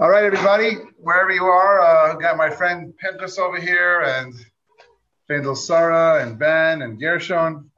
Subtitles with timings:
[0.00, 4.32] All right, everybody, wherever you are, uh, got my friend Pinchas over here, and
[5.26, 7.68] Fendel Sara and Ben, and Gershon,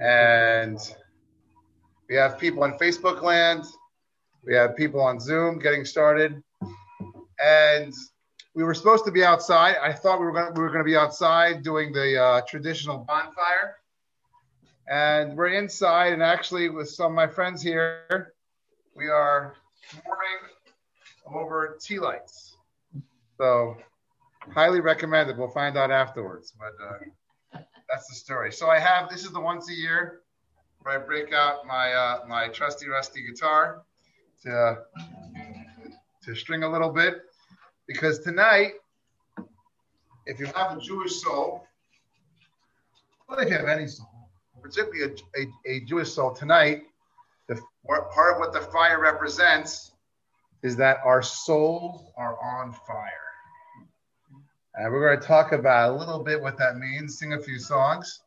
[0.00, 0.78] and
[2.10, 3.64] we have people on Facebook land.
[4.44, 6.42] We have people on Zoom getting started,
[7.42, 7.94] and
[8.54, 9.76] we were supposed to be outside.
[9.82, 13.76] I thought we were going to, we to be outside doing the uh, traditional bonfire,
[14.90, 16.12] and we're inside.
[16.12, 18.34] And actually, with some of my friends here,
[18.98, 19.54] we are
[20.04, 22.56] warming over tea lights.
[23.38, 23.76] So
[24.52, 25.38] highly recommended.
[25.38, 28.50] We'll find out afterwards, but uh, that's the story.
[28.50, 30.22] So I have this is the once a year
[30.80, 33.82] where I break out my uh, my trusty rusty guitar
[34.42, 34.78] to
[36.24, 37.22] to string a little bit
[37.86, 38.72] because tonight,
[40.26, 41.64] if you have a Jewish soul,
[43.28, 44.08] well, if you have any soul,
[44.60, 46.82] particularly a, a, a Jewish soul tonight,
[47.88, 49.92] part of what the fire represents
[50.62, 53.10] is that our souls are on fire.
[54.74, 57.58] And we're going to talk about a little bit what that means, sing a few
[57.58, 58.20] songs,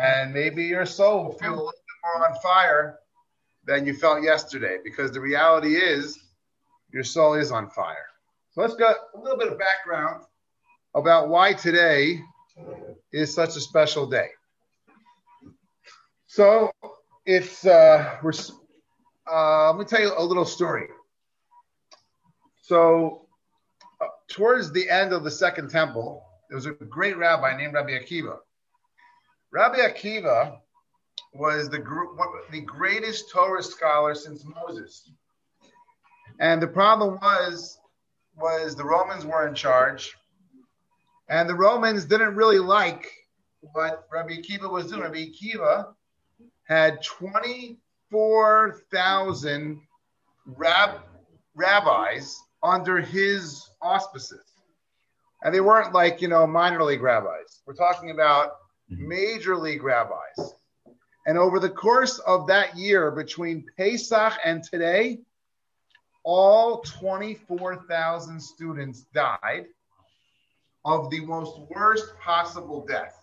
[0.00, 2.98] and maybe your soul will feel a little bit more on fire
[3.66, 6.18] than you felt yesterday, because the reality is
[6.92, 8.06] your soul is on fire.
[8.52, 10.24] So let's get a little bit of background
[10.94, 12.20] about why today
[13.12, 14.28] is such a special day.
[16.26, 16.70] So
[17.26, 18.32] it's uh, we're
[19.30, 20.88] uh, let me tell you a little story.
[22.62, 23.26] So,
[24.00, 27.92] uh, towards the end of the Second Temple, there was a great rabbi named Rabbi
[27.92, 28.38] Akiva.
[29.50, 30.58] Rabbi Akiva
[31.32, 31.78] was the,
[32.50, 35.10] the greatest Torah scholar since Moses.
[36.38, 37.78] And the problem was,
[38.36, 40.14] was the Romans were in charge,
[41.28, 43.10] and the Romans didn't really like
[43.60, 45.02] what Rabbi Akiva was doing.
[45.02, 45.94] Rabbi Akiva
[46.64, 47.02] had
[48.14, 49.80] 24,000
[50.46, 51.00] rab-
[51.56, 54.44] rabbis under his auspices.
[55.42, 57.62] And they weren't like, you know, minor league rabbis.
[57.66, 58.52] We're talking about
[58.90, 59.08] mm-hmm.
[59.08, 60.54] major league rabbis.
[61.26, 65.18] And over the course of that year, between Pesach and today,
[66.22, 69.66] all 24,000 students died
[70.84, 73.20] of the most worst possible death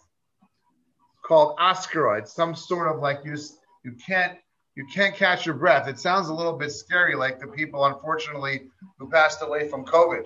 [1.23, 1.55] called.
[1.59, 4.37] It's some sort of like you just, you can't
[4.75, 5.87] you can't catch your breath.
[5.87, 10.25] It sounds a little bit scary, like the people, unfortunately, who passed away from COVID,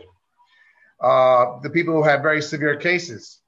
[1.01, 3.41] uh, the people who had very severe cases.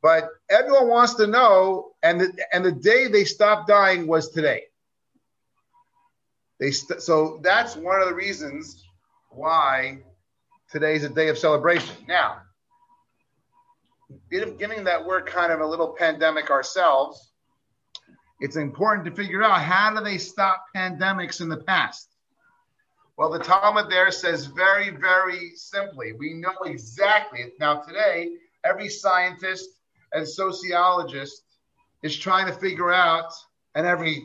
[0.00, 4.64] But everyone wants to know, and the, and the day they stopped dying was today.
[6.60, 8.84] They st- so that's one of the reasons
[9.30, 9.98] why
[10.70, 11.96] today is a day of celebration.
[12.06, 12.42] Now,
[14.30, 17.27] given that we're kind of a little pandemic ourselves,
[18.40, 22.08] it's important to figure out how do they stop pandemics in the past.
[23.16, 27.52] Well, the Talmud there says very, very simply, we know exactly.
[27.58, 29.68] Now, today, every scientist
[30.12, 31.42] and sociologist
[32.04, 33.32] is trying to figure out,
[33.74, 34.22] and every,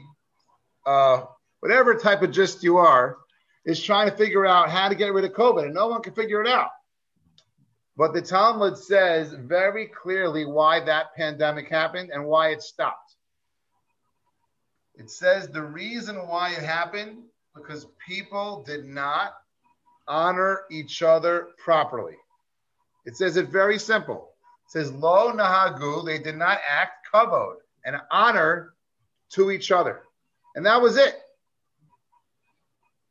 [0.86, 1.24] uh,
[1.62, 3.18] whatever type of gist you are,
[3.66, 6.14] is trying to figure out how to get rid of COVID, and no one can
[6.14, 6.70] figure it out.
[7.98, 13.03] But the Talmud says very clearly why that pandemic happened and why it stopped.
[14.96, 17.24] It says the reason why it happened
[17.56, 19.34] because people did not
[20.08, 22.16] honor each other properly.
[23.06, 24.30] It says it very simple.
[24.68, 27.56] It says lo nahagu, they did not act kavod
[27.86, 28.74] and honor
[29.32, 30.02] to each other.
[30.56, 31.16] And that was it.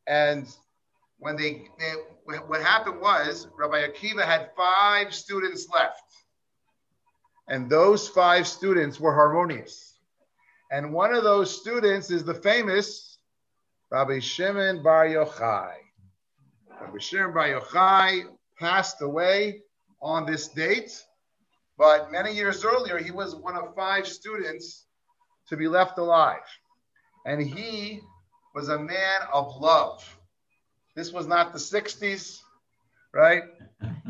[0.07, 0.47] And
[1.19, 1.93] when they, they
[2.25, 6.01] what happened was Rabbi Akiva had five students left.
[7.47, 9.92] And those five students were harmonious.
[10.73, 13.19] And one of those students is the famous
[13.91, 15.75] Rabbi Shimon Bar Yochai.
[16.81, 18.23] Rabbi Shimon Bar Yochai
[18.57, 19.61] passed away
[20.01, 20.99] on this date,
[21.77, 24.87] but many years earlier, he was one of five students
[25.47, 26.41] to be left alive.
[27.27, 27.99] And he
[28.55, 30.03] was a man of love.
[30.95, 32.39] This was not the 60s,
[33.13, 33.43] right?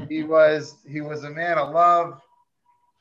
[0.07, 2.21] He was he was a man of love.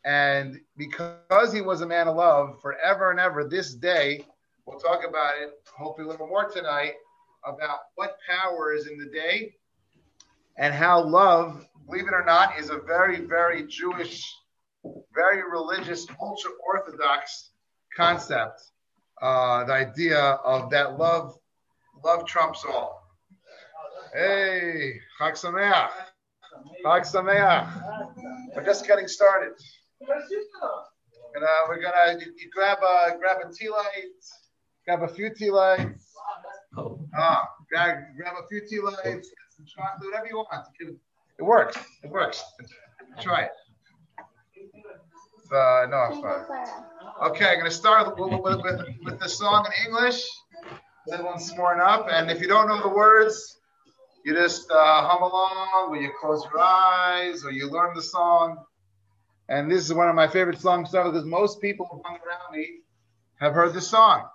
[0.04, 4.26] And because he was a man of love forever and ever, this day,
[4.66, 6.94] we'll talk about it, hopefully a little more tonight,
[7.44, 9.54] about what power is in the day
[10.56, 14.24] and how love, believe it or not, is a very, very Jewish,
[15.14, 17.50] very religious, ultra orthodox
[17.96, 18.62] concept.
[19.20, 21.38] Uh, the idea of that love,
[22.04, 23.02] love trumps all.
[24.12, 25.90] Hey, Chag Sameach.
[26.84, 28.54] Chag Sameach.
[28.54, 29.52] We're just getting started.
[31.34, 34.20] And uh, we're gonna you, you grab a grab a tea light,
[34.84, 36.12] grab a few tea lights.
[36.76, 36.98] Oh.
[37.16, 40.66] Ah, grab, grab a few tea lights, get some chocolate, whatever you want.
[41.38, 41.76] It works.
[42.02, 42.42] It works.
[43.20, 43.50] Try it.
[45.52, 46.66] Uh, no, it's fine.
[47.24, 50.24] Okay, I'm going to start with, with, with, with the song in English.
[51.12, 52.06] Everyone's smarting up.
[52.10, 53.58] And if you don't know the words,
[54.24, 58.64] you just uh, hum along, or you close your eyes, or you learn the song.
[59.52, 62.78] And this is one of my favorite songs because most people hung around me
[63.38, 64.26] have heard the song.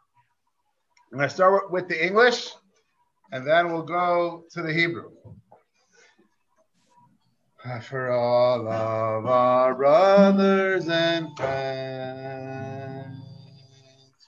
[1.12, 2.52] And I'm going to start with the English,
[3.32, 5.10] and then we'll go to the Hebrew.
[7.90, 13.18] For all of our brothers and friends,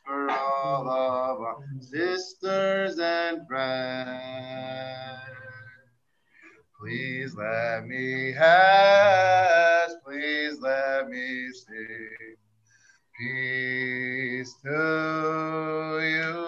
[0.04, 4.10] for all of our sisters and friends,
[6.82, 9.69] please let me ask,
[10.10, 12.36] please let me sing
[13.20, 16.48] peace to you.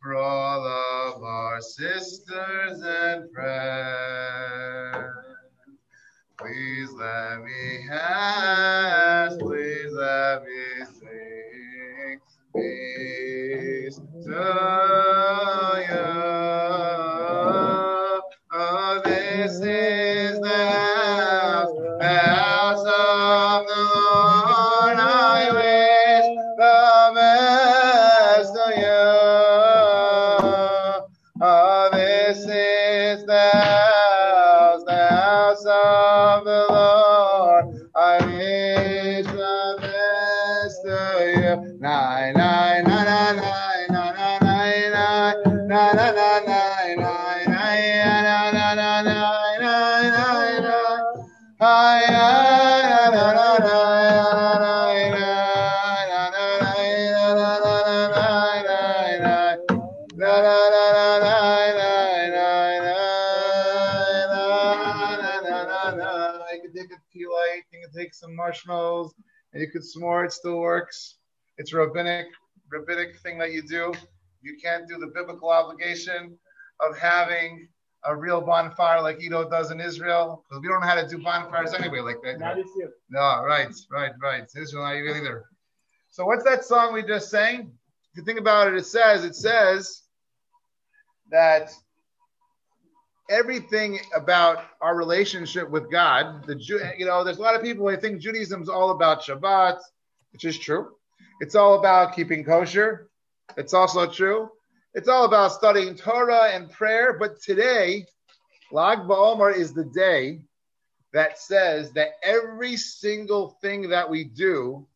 [0.00, 5.12] for all of our sisters and friends,
[6.38, 12.20] please let me have, please let me sing
[12.54, 14.89] peace to
[68.50, 69.14] marshmallows,
[69.52, 71.18] and you could s'more, it still works.
[71.58, 72.26] It's a rabbinic,
[72.68, 73.92] rabbinic thing that you do.
[74.42, 76.36] You can't do the biblical obligation
[76.80, 77.68] of having
[78.06, 81.18] a real bonfire like Edo does in Israel, because we don't know how to do
[81.18, 82.40] bonfires anyway like that.
[82.40, 82.90] Not year.
[83.10, 84.44] No, right, right, right.
[84.56, 85.44] Israel, not you either.
[86.08, 87.70] So what's that song we just sang?
[88.12, 90.02] If you think about it, it says, it says
[91.30, 91.70] that
[93.30, 97.88] everything about our relationship with God, the Jew, you know, there's a lot of people
[97.88, 99.78] who think Judaism's all about Shabbat,
[100.32, 100.88] which is true.
[101.40, 103.08] It's all about keeping kosher.
[103.56, 104.50] It's also true.
[104.94, 107.16] It's all about studying Torah and prayer.
[107.18, 108.04] But today,
[108.72, 110.40] Lag BaOmer is the day
[111.12, 114.86] that says that every single thing that we do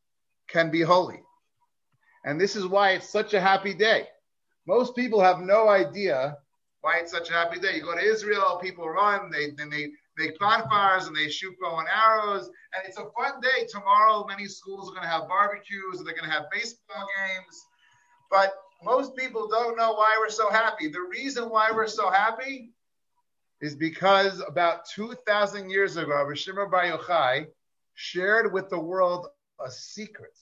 [0.49, 1.23] can be holy.
[2.25, 4.09] And this is why it's such a happy day.
[4.67, 6.39] Most people have no idea
[6.85, 7.77] why it's such a happy day.
[7.77, 9.89] You go to Israel, people run, they then they
[10.19, 13.67] make bonfires and they shoot bow and arrows, and it's a fun day.
[13.71, 17.67] Tomorrow, many schools are going to have barbecues and they're going to have baseball games.
[18.31, 18.53] But
[18.83, 20.89] most people don't know why we're so happy.
[20.89, 22.75] The reason why we're so happy
[23.63, 27.47] is because about 2,000 years ago, Rishima Bar Yochai
[27.95, 29.29] shared with the world
[29.65, 30.37] a secret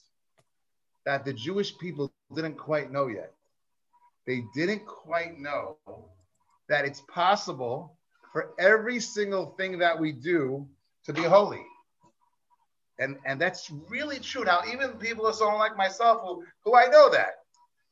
[1.06, 3.32] that the Jewish people didn't quite know yet.
[4.26, 5.76] They didn't quite know
[6.68, 7.98] that it's possible
[8.32, 10.66] for every single thing that we do
[11.04, 11.62] to be holy.
[12.98, 14.44] And, and that's really true.
[14.44, 17.40] Now, even people are someone like myself who, who I know that,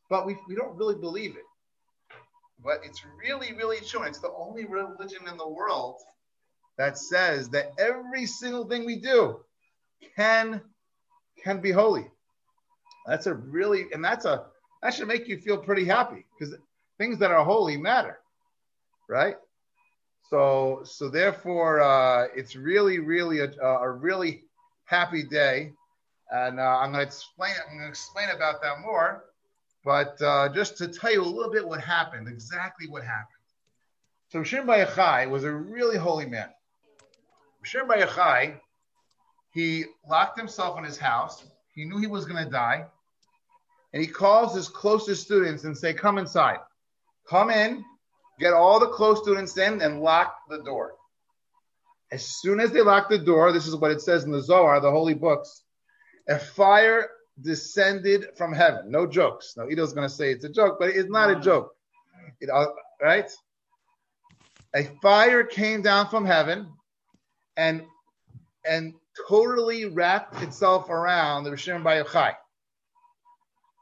[0.08, 1.44] but we, we don't really believe it.
[2.62, 4.02] But it's really, really true.
[4.02, 5.96] It's the only religion in the world
[6.76, 9.40] that says that every single thing we do
[10.16, 10.60] can
[11.42, 12.10] can be holy.
[13.06, 14.46] That's a really, and that's a
[14.82, 16.54] that should make you feel pretty happy because
[16.98, 18.18] things that are holy matter,
[19.10, 19.36] right?
[20.30, 24.44] So, so therefore, uh, it's really, really a, a really
[24.84, 25.72] happy day,
[26.30, 27.52] and uh, I'm going to explain.
[27.66, 29.24] I'm going to explain about that more,
[29.84, 33.26] but uh, just to tell you a little bit what happened, exactly what happened.
[34.28, 36.50] So, Shimon Bar Yochai was a really holy man.
[37.64, 38.60] Shimon Bar Yochai,
[39.52, 41.44] he locked himself in his house.
[41.74, 42.84] He knew he was going to die,
[43.92, 46.58] and he calls his closest students and say, "Come inside,
[47.28, 47.84] come in."
[48.40, 50.94] Get all the close students in and lock the door.
[52.10, 54.80] As soon as they lock the door, this is what it says in the Zohar,
[54.80, 55.62] the holy books,
[56.28, 57.08] a fire
[57.40, 58.90] descended from heaven.
[58.90, 59.54] No jokes.
[59.56, 61.74] Now, Ido's going to say it's a joke, but it's not a joke.
[62.40, 62.50] It,
[63.00, 63.30] right?
[64.74, 66.68] A fire came down from heaven
[67.56, 67.82] and
[68.64, 68.94] and
[69.28, 72.34] totally wrapped itself around the Rishon Bar Yochai.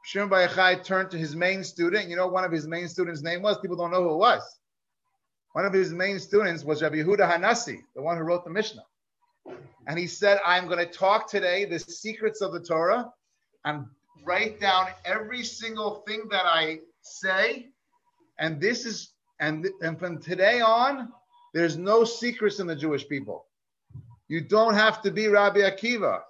[0.05, 2.09] Rishon Bar Yochai turned to his main student.
[2.09, 3.57] You know, one of his main students' name was.
[3.59, 4.41] People don't know who it was.
[5.53, 8.83] One of his main students was Rabbi Yehuda Hanassi, the one who wrote the Mishnah.
[9.87, 13.11] And he said, I'm going to talk today the secrets of the Torah
[13.65, 13.85] and
[14.23, 17.69] write down every single thing that I say.
[18.37, 21.11] And this is, and, and from today on,
[21.53, 23.45] there's no secrets in the Jewish people.
[24.27, 26.21] You don't have to be Rabbi Akiva.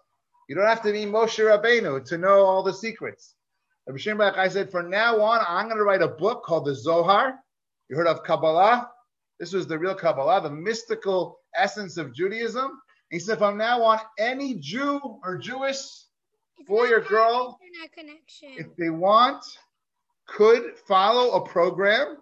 [0.47, 3.35] You don't have to be Moshe Rabbeinu to know all the secrets.
[3.89, 6.75] Rabbi Shimon I said, from now on, I'm going to write a book called the
[6.75, 7.39] Zohar.
[7.89, 8.87] You heard of Kabbalah?
[9.39, 12.79] This was the real Kabbalah, the mystical essence of Judaism.
[13.09, 15.79] He said, from now on, any Jew or Jewish
[16.67, 17.57] boy or girl,
[18.43, 19.43] if they want,
[20.27, 22.17] could follow a program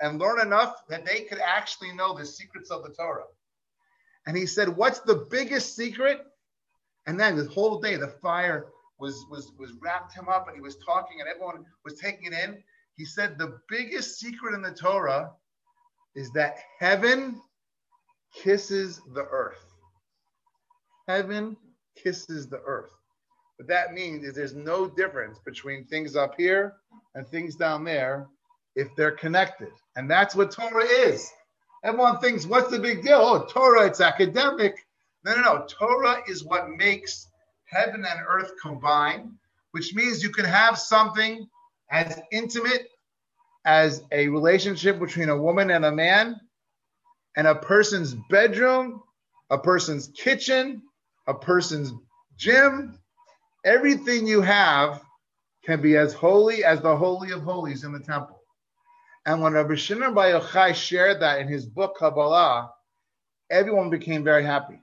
[0.00, 3.22] and learn enough that they could actually know the secrets of the Torah.
[4.26, 6.18] And he said, What's the biggest secret?
[7.06, 8.66] And then the whole day, the fire
[8.98, 12.32] was, was, was wrapped him up and he was talking and everyone was taking it
[12.32, 12.62] in.
[12.96, 15.30] He said, The biggest secret in the Torah
[16.14, 17.40] is that heaven
[18.34, 19.64] kisses the earth.
[21.08, 21.56] Heaven
[21.96, 22.92] kisses the earth.
[23.56, 26.74] What that means is there's no difference between things up here
[27.14, 28.26] and things down there
[28.74, 29.70] if they're connected.
[29.96, 31.30] And that's what Torah is.
[31.84, 33.18] Everyone thinks, what's the big deal?
[33.20, 34.76] Oh, Torah, it's academic.
[35.24, 35.66] No, no, no.
[35.68, 37.28] Torah is what makes
[37.64, 39.32] heaven and earth combine,
[39.72, 41.46] which means you can have something
[41.90, 42.88] as intimate
[43.64, 46.40] as a relationship between a woman and a man,
[47.36, 49.02] and a person's bedroom,
[49.50, 50.82] a person's kitchen,
[51.26, 51.92] a person's
[52.36, 52.98] gym.
[53.64, 55.02] Everything you have
[55.64, 58.40] can be as holy as the Holy of Holies in the temple.
[59.26, 62.70] And when Rabbi Shimon Bar Yochai shared that in his book Kabbalah,
[63.50, 64.78] everyone became very happy.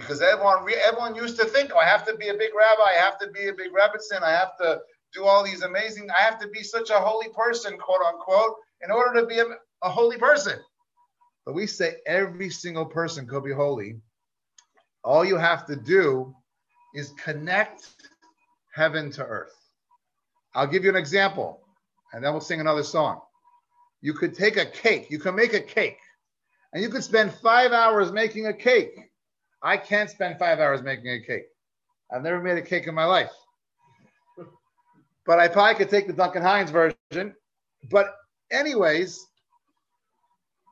[0.00, 2.98] Because everyone, everyone used to think, oh, I have to be a big rabbi, I
[2.98, 4.80] have to be a big Rebbetzin, I have to
[5.12, 8.90] do all these amazing, I have to be such a holy person, quote unquote, in
[8.90, 9.46] order to be a,
[9.82, 10.58] a holy person.
[11.44, 14.00] But we say every single person could be holy.
[15.04, 16.34] All you have to do
[16.94, 17.88] is connect
[18.74, 19.54] heaven to earth.
[20.54, 21.60] I'll give you an example,
[22.12, 23.20] and then we'll sing another song
[24.00, 25.98] you could take a cake, you can make a cake,
[26.72, 29.09] and you could spend five hours making a cake.
[29.62, 31.46] I can't spend five hours making a cake.
[32.10, 33.30] I've never made a cake in my life.
[35.26, 37.34] But I probably could take the Duncan Hines version.
[37.90, 38.16] But,
[38.50, 39.26] anyways,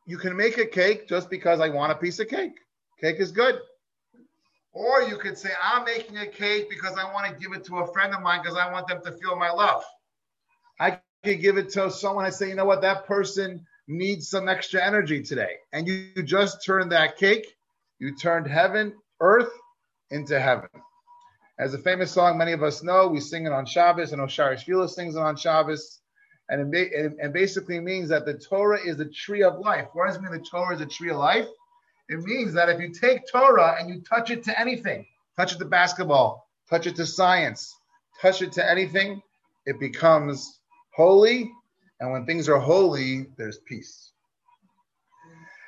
[0.07, 2.55] you can make a cake just because I want a piece of cake.
[3.01, 3.61] Cake is good.
[4.73, 7.79] Or you could say, I'm making a cake because I want to give it to
[7.79, 9.85] a friend of mine because I want them to feel my love.
[10.81, 14.49] I could give it to someone and say, you know what, that person needs some
[14.49, 15.57] extra energy today.
[15.73, 17.47] And you, you just turn that cake,
[17.99, 19.51] you turned heaven, earth
[20.11, 20.69] into heaven.
[21.59, 24.63] As a famous song many of us know, we sing it on Shabbos, and Osiris
[24.63, 26.01] Fila sings it on Shabbos.
[26.49, 29.89] And it, it, basically means that the Torah is a tree of life.
[29.93, 31.47] What does it mean the Torah is a tree of life?
[32.09, 35.05] It means that if you take Torah and you touch it to anything,
[35.37, 37.77] touch it to basketball, touch it to science,
[38.23, 39.21] touch it to anything,
[39.67, 40.61] it becomes
[40.95, 41.53] holy,
[42.01, 44.13] and when things are holy, there's peace.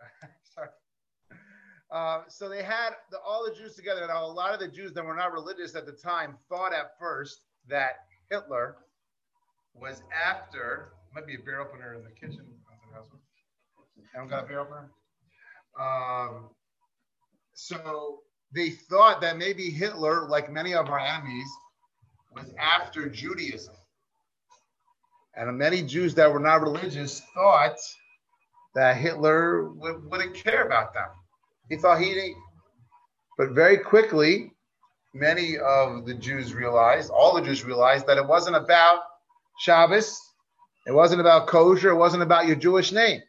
[0.54, 0.68] sorry.
[1.90, 4.06] Uh, so they had the, all the Jews together.
[4.06, 6.98] Now, a lot of the Jews that were not religious at the time thought at
[6.98, 8.76] first that Hitler
[9.74, 10.92] was after.
[11.14, 12.44] Might be a beer opener in the kitchen.
[12.68, 12.98] I
[14.12, 14.90] Haven't got a beer opener.
[15.80, 16.50] Um,
[17.54, 18.20] so
[18.52, 21.48] they thought that maybe Hitler, like many of our enemies,
[22.34, 23.74] was after Judaism.
[25.36, 27.76] And many Jews that were not religious thought
[28.74, 31.08] that Hitler would, wouldn't care about them.
[31.68, 32.36] He thought he didn't.
[33.38, 34.52] But very quickly,
[35.12, 39.00] many of the Jews realized, all the Jews realized, that it wasn't about
[39.60, 40.20] Shabbos,
[40.86, 43.22] it wasn't about kosher, it wasn't about your Jewish name.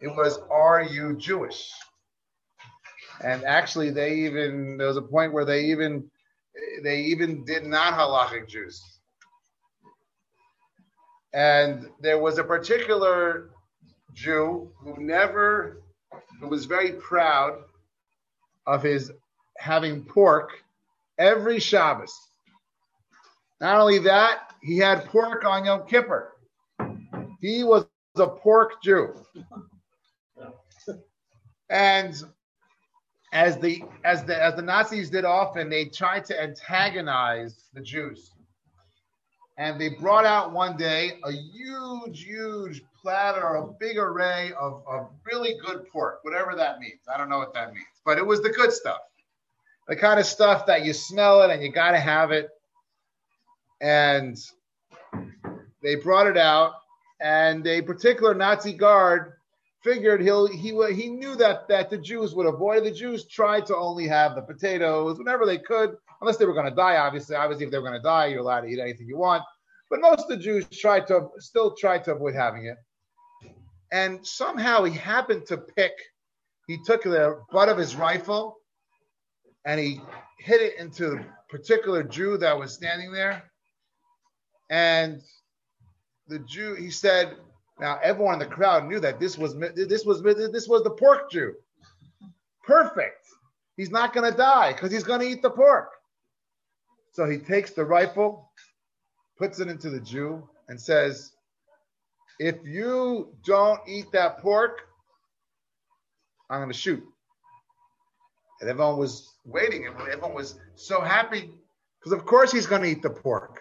[0.00, 1.70] It was, are you Jewish?
[3.22, 6.10] And actually, they even there was a point where they even
[6.82, 8.82] they even did not halachic Jews.
[11.32, 13.51] And there was a particular
[14.14, 15.82] Jew who never,
[16.40, 17.62] who was very proud
[18.66, 19.10] of his
[19.58, 20.50] having pork
[21.18, 22.12] every Shabbos.
[23.60, 26.32] Not only that, he had pork on Yom Kippur.
[27.40, 29.14] He was a pork Jew.
[31.70, 32.14] And
[33.32, 38.30] as the as the as the Nazis did often, they tried to antagonize the Jews.
[39.58, 44.82] And they brought out one day a huge, huge platter, or a big array of,
[44.86, 47.00] of really good pork, whatever that means.
[47.12, 49.00] I don't know what that means, but it was the good stuff.
[49.88, 52.48] The kind of stuff that you smell it and you got to have it.
[53.80, 54.38] And
[55.82, 56.74] they brought it out,
[57.20, 59.32] and a particular Nazi guard
[59.82, 62.84] figured he'll he he knew that that the Jews would avoid.
[62.84, 66.70] The Jews tried to only have the potatoes whenever they could, unless they were going
[66.70, 66.96] to die.
[66.96, 69.42] Obviously, obviously, if they were going to die, you're allowed to eat anything you want.
[69.90, 72.76] But most of the Jews tried to still tried to avoid having it.
[73.92, 75.92] And somehow he happened to pick.
[76.66, 78.56] He took the butt of his rifle
[79.66, 80.00] and he
[80.38, 83.44] hit it into a particular Jew that was standing there.
[84.70, 85.20] And
[86.26, 87.36] the Jew, he said,
[87.78, 91.30] now everyone in the crowd knew that this was this was this was the pork
[91.30, 91.54] Jew.
[92.64, 93.26] Perfect.
[93.76, 95.90] He's not going to die because he's going to eat the pork.
[97.12, 98.50] So he takes the rifle,
[99.36, 101.32] puts it into the Jew, and says,
[102.38, 104.82] "If you don't eat that pork,
[106.50, 107.04] I'm going to shoot."
[108.60, 109.86] And everyone was waiting.
[109.86, 111.52] Everyone was so happy
[111.98, 113.60] because, of course, he's going to eat the pork.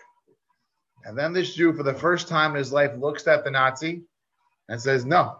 [1.05, 4.03] And then this Jew, for the first time in his life, looks at the Nazi
[4.69, 5.38] and says, No,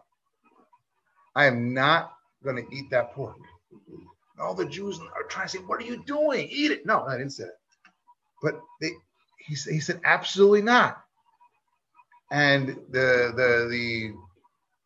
[1.36, 2.14] I am not
[2.44, 3.38] going to eat that pork.
[4.40, 6.48] all the Jews are trying to say, What are you doing?
[6.50, 6.86] Eat it.
[6.86, 7.60] No, I didn't say it.
[8.42, 8.92] But they,
[9.38, 11.04] he, he said, Absolutely not.
[12.32, 14.14] And the, the, the,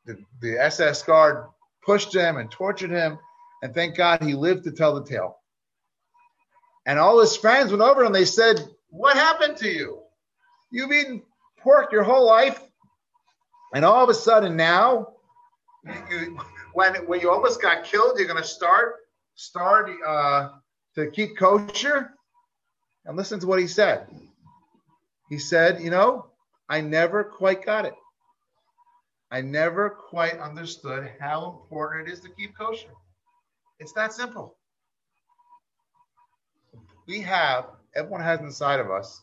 [0.06, 1.46] the, the SS guard
[1.86, 3.20] pushed him and tortured him.
[3.62, 5.38] And thank God he lived to tell the tale.
[6.86, 10.02] And all his friends went over and they said, What happened to you?
[10.72, 11.22] You've eaten
[11.66, 12.60] pork your whole life,
[13.74, 15.14] and all of a sudden now,
[16.10, 16.40] you,
[16.74, 18.96] when when you almost got killed, you're going to start
[19.34, 20.50] start uh,
[20.96, 22.12] to keep kosher.
[23.06, 24.08] And listen to what he said.
[25.30, 26.28] He said, "You know,
[26.70, 27.94] I never quite got it.
[29.32, 32.90] I never quite understood how important it is to keep kosher.
[33.80, 34.56] It's that simple.
[37.08, 39.22] We have everyone has inside of us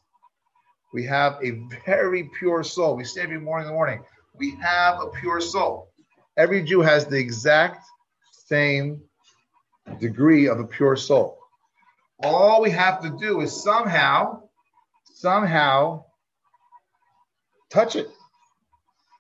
[0.93, 2.97] we have a very pure soul.
[2.97, 4.05] We say every morning in the morning,
[4.37, 5.89] we have a pure soul.
[6.37, 7.85] Every Jew has the exact
[8.31, 9.01] same
[10.01, 11.39] degree of a pure soul.
[12.23, 14.43] All we have to do is somehow,
[15.15, 16.05] somehow
[17.73, 18.11] touch it.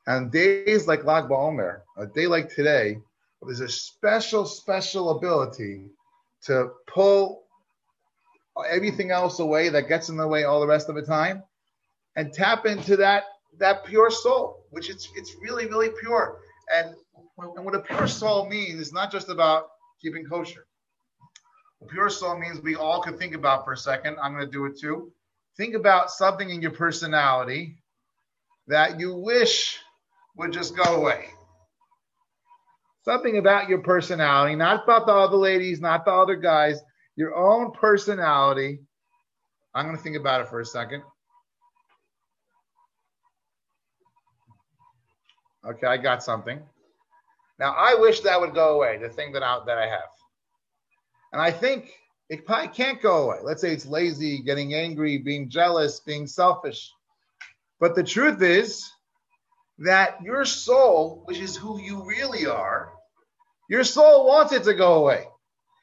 [0.06, 2.98] And days like Lag BaOmer, a day like today,
[3.40, 5.86] there's a special, special ability
[6.42, 7.44] to pull
[8.68, 11.42] everything else away that gets in the way all the rest of the time
[12.16, 13.24] and tap into that
[13.58, 16.38] that pure soul, which it's it's really really pure.
[16.74, 16.94] And,
[17.38, 19.68] and what a pure soul means is not just about
[20.00, 20.66] keeping kosher.
[21.82, 24.16] A pure soul means we all could think about for a second.
[24.22, 25.12] I'm going to do it too.
[25.56, 27.81] Think about something in your personality
[28.68, 29.78] that you wish
[30.36, 31.26] would just go away.
[33.04, 36.80] Something about your personality, not about the other ladies, not the other guys,
[37.16, 38.80] your own personality.
[39.74, 41.02] I'm going to think about it for a second.
[45.64, 46.60] Okay, I got something.
[47.58, 50.10] Now I wish that would go away, the thing that I, that I have.
[51.32, 51.92] And I think
[52.28, 53.38] it probably can't go away.
[53.42, 56.92] Let's say it's lazy, getting angry, being jealous, being selfish.
[57.82, 58.88] But the truth is
[59.78, 62.92] that your soul, which is who you really are,
[63.68, 65.26] your soul wants it to go away.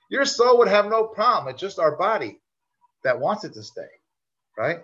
[0.10, 1.54] Your soul would have no problem.
[1.54, 2.40] It's just our body
[3.04, 3.90] that wants it to stay,
[4.58, 4.80] right?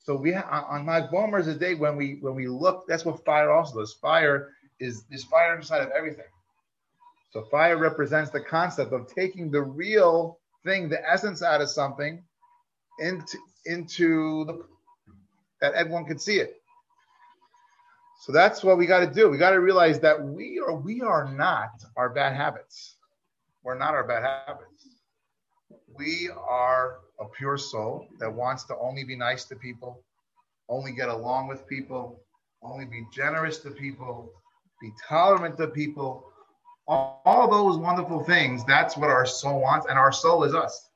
[0.00, 2.86] So we on Lag BaOmer is a day when we when we look.
[2.88, 3.92] That's what fire also does.
[3.92, 4.48] Fire
[4.80, 6.32] is is fire inside of everything.
[7.30, 12.24] So fire represents the concept of taking the real thing, the essence out of something,
[12.98, 14.64] into into the
[15.60, 16.60] that everyone can see it.
[18.20, 19.28] So that's what we got to do.
[19.30, 22.96] We got to realize that we are we are not our bad habits.
[23.62, 24.88] We're not our bad habits.
[25.96, 30.02] We are a pure soul that wants to only be nice to people,
[30.68, 32.20] only get along with people,
[32.62, 34.32] only be generous to people,
[34.80, 36.24] be tolerant to people,
[36.86, 38.64] all, all those wonderful things.
[38.64, 40.87] That's what our soul wants, and our soul is us.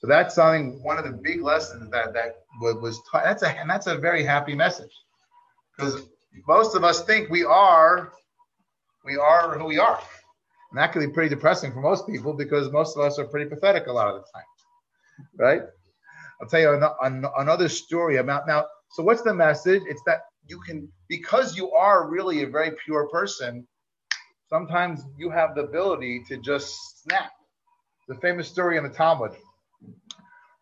[0.00, 0.82] So that's something.
[0.82, 3.24] One of the big lessons that that was taught.
[3.24, 4.92] That's a and that's a very happy message
[5.76, 6.02] because
[6.48, 8.12] most of us think we are
[9.04, 10.00] we are who we are.
[10.70, 13.50] And that can be pretty depressing for most people because most of us are pretty
[13.50, 14.44] pathetic a lot of the time
[15.36, 15.62] right?
[16.40, 18.66] I'll tell you an, an, another story about now.
[18.92, 19.82] So, what's the message?
[19.86, 23.66] It's that you can, because you are really a very pure person,
[24.48, 27.30] sometimes you have the ability to just snap.
[28.08, 29.32] The famous story in the Talmud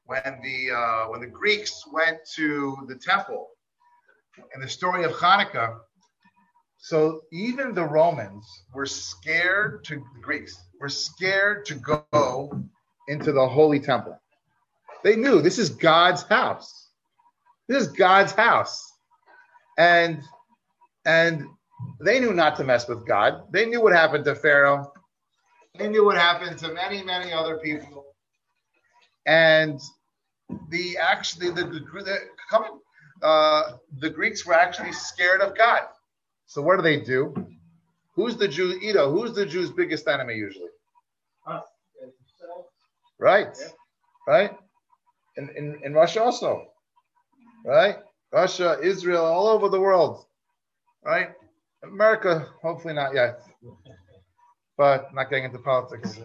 [0.08, 3.46] when the uh, when the Greeks went to the temple,
[4.54, 5.76] and the story of Hanukkah.
[6.78, 12.50] So even the Romans were scared to the Greeks were scared to go
[13.08, 14.18] into the holy temple.
[15.04, 16.88] They knew this is God's house.
[17.68, 18.80] This is God's house.
[19.76, 20.22] And
[21.04, 21.44] and
[22.00, 23.42] they knew not to mess with God.
[23.52, 24.90] They knew what happened to Pharaoh.
[25.78, 28.04] They knew what happened to many, many other people.
[29.26, 29.78] And
[30.70, 32.18] the actually the, the
[32.50, 32.78] coming
[33.22, 35.82] uh, the Greeks were actually scared of God.
[36.46, 37.34] So what do they do?
[38.14, 38.78] Who's the Jew?
[38.82, 40.70] Edo, who's the Jew's biggest enemy usually?
[43.18, 43.56] Right.
[44.26, 44.52] Right
[45.38, 46.66] in, in, in Russia also,
[47.64, 47.96] right?
[48.32, 50.26] Russia, Israel, all over the world,
[51.04, 51.30] right?
[51.82, 53.40] America, hopefully not yet,
[54.76, 56.18] but not getting into politics.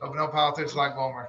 [0.00, 1.26] No, no politics Lag BaOmer.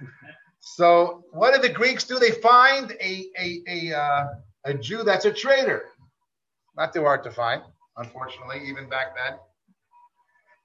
[0.60, 2.18] So, what did the Greeks do?
[2.18, 4.26] They find a a a, uh,
[4.64, 5.86] a Jew that's a traitor.
[6.76, 7.62] Not too hard to find,
[7.96, 9.38] unfortunately, even back then.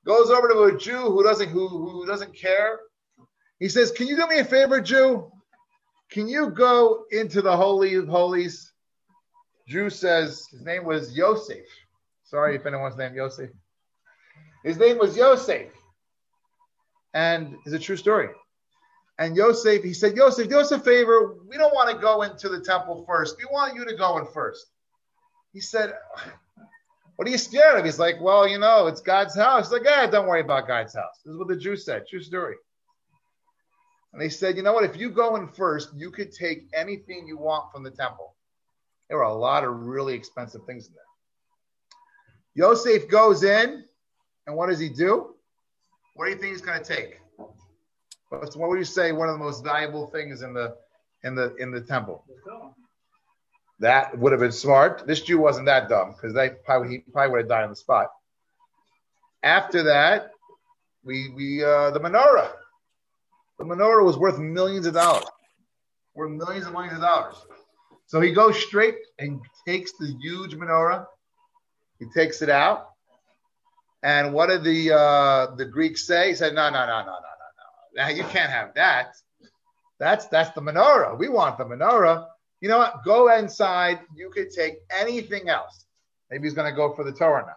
[0.05, 2.79] Goes over to a Jew who doesn't who, who doesn't care.
[3.60, 5.31] He says, "Can you do me a favor, Jew?
[6.12, 8.71] Can you go into the Holy of Holies?
[9.67, 11.65] Jew says his name was Yosef.
[12.23, 13.49] Sorry if anyone's named Yosef.
[14.63, 15.71] His name was Yosef.
[17.13, 18.29] And it's a true story.
[19.17, 21.36] And Yosef, he said, Yosef, do us a favor.
[21.47, 23.38] We don't want to go into the temple first.
[23.38, 24.65] We want you to go in first.
[25.54, 25.93] He said,
[27.15, 27.86] What are you scared of?
[27.86, 29.67] He's like, Well, you know, it's God's house.
[29.67, 31.21] He's like, Yeah, don't worry about God's house.
[31.23, 32.08] This is what the Jew said.
[32.08, 32.56] True story.
[34.15, 34.86] And they said, you know what?
[34.86, 38.34] If you go in first, you could take anything you want from the temple.
[39.10, 41.04] There were a lot of really expensive things in there.
[42.56, 43.84] Yosef goes in,
[44.47, 45.36] and what does he do?
[46.13, 47.19] What do you think he's going to take?
[48.29, 50.75] What would you say one of the most valuable things in the
[51.23, 52.25] in the in the temple?
[53.79, 55.05] That would have been smart.
[55.05, 57.75] This Jew wasn't that dumb because they probably he probably would have died on the
[57.75, 58.07] spot.
[59.43, 60.31] After that,
[61.03, 62.51] we we uh, the menorah.
[63.59, 65.25] The menorah was worth millions of dollars,
[66.13, 67.35] worth millions and millions of dollars.
[68.07, 71.05] So he goes straight and takes the huge menorah.
[71.99, 72.89] He takes it out.
[74.03, 76.29] And what did the uh, the Greeks say?
[76.29, 77.34] He said, no, no, no, no, no, no, no.
[77.95, 79.15] Now you can't have that.
[79.99, 81.17] That's that's the menorah.
[81.17, 82.27] We want the menorah.
[82.62, 83.03] You know what?
[83.05, 83.99] Go inside.
[84.15, 85.86] You could take anything else.
[86.29, 87.53] Maybe he's going to go for the Torah now.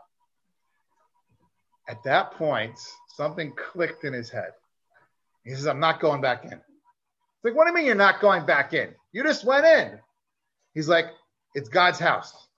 [1.89, 2.79] At that point,
[3.17, 4.53] something clicked in his head.
[5.45, 6.53] He says, I'm not going back in.
[6.53, 8.91] It's like, what do you mean you're not going back in?
[9.13, 9.99] You just went in.
[10.75, 11.07] He's like,
[11.55, 12.49] it's God's house.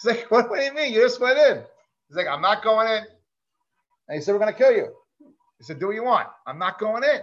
[0.00, 0.92] He's like, what, what do you mean?
[0.92, 1.62] You just went in.
[2.08, 3.04] He's like, I'm not going in.
[4.08, 4.92] And he said, we're going to kill you.
[5.62, 6.26] He said, do what you want.
[6.44, 7.20] I'm not going in.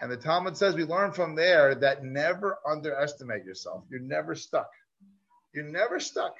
[0.00, 3.82] And the Talmud says we learn from there that never underestimate yourself.
[3.90, 4.70] You're never stuck.
[5.52, 6.36] You're never stuck.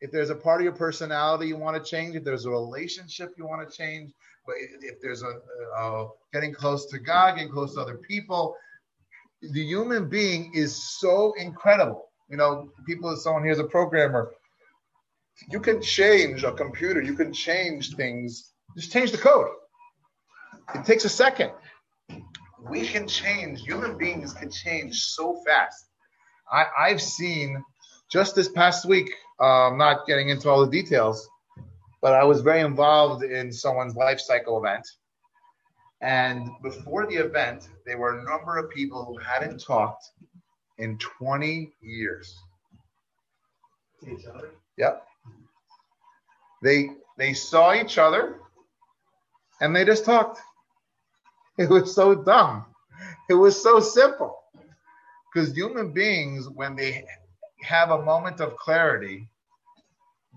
[0.00, 3.34] If there's a part of your personality you want to change, if there's a relationship
[3.36, 4.14] you want to change,
[4.46, 5.40] but if there's a,
[5.76, 8.56] a getting close to God, getting close to other people,
[9.42, 12.08] the human being is so incredible.
[12.30, 14.32] You know, people, someone here's a programmer.
[15.50, 17.02] You can change a computer.
[17.02, 18.52] You can change things.
[18.74, 19.48] Just change the code.
[20.74, 21.52] It takes a second.
[22.68, 23.62] We can change.
[23.62, 25.86] Human beings can change so fast.
[26.50, 27.62] I, I've seen
[28.10, 29.10] just this past week.
[29.40, 31.28] Uh, I'm not getting into all the details,
[32.00, 34.86] but I was very involved in someone's life cycle event.
[36.00, 40.10] And before the event, there were a number of people who hadn't talked
[40.78, 42.34] in 20 years.
[44.06, 44.50] Each other.
[44.76, 45.06] Yep.
[46.62, 48.40] They they saw each other
[49.60, 50.40] and they just talked.
[51.58, 52.66] It was so dumb.
[53.30, 54.42] It was so simple.
[55.32, 57.06] Because human beings, when they
[57.62, 59.28] have a moment of clarity,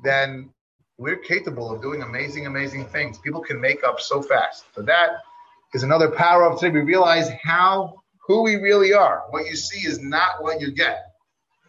[0.03, 0.49] then
[0.97, 3.17] we're capable of doing amazing, amazing things.
[3.17, 4.65] People can make up so fast.
[4.73, 5.09] So that
[5.73, 6.73] is another power of today.
[6.73, 9.23] We realize how who we really are.
[9.29, 11.13] What you see is not what you get.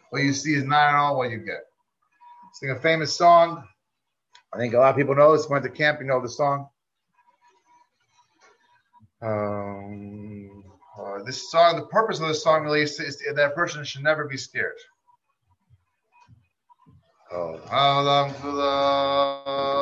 [0.09, 1.65] What you see is not at all what you get.
[2.53, 3.63] Sing a famous song.
[4.53, 5.49] I think a lot of people know this.
[5.49, 6.67] Went to camp, you know the song.
[9.21, 10.63] Um,
[10.99, 14.25] uh, this song, the purpose of this song really is, is that person should never
[14.25, 14.77] be scared.
[17.31, 19.81] Oh, how long to love?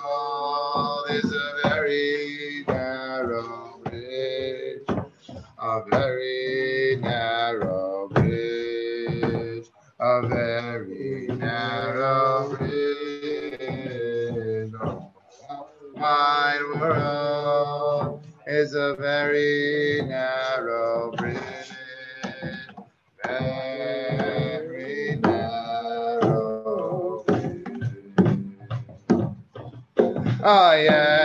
[30.53, 31.20] Oh, I am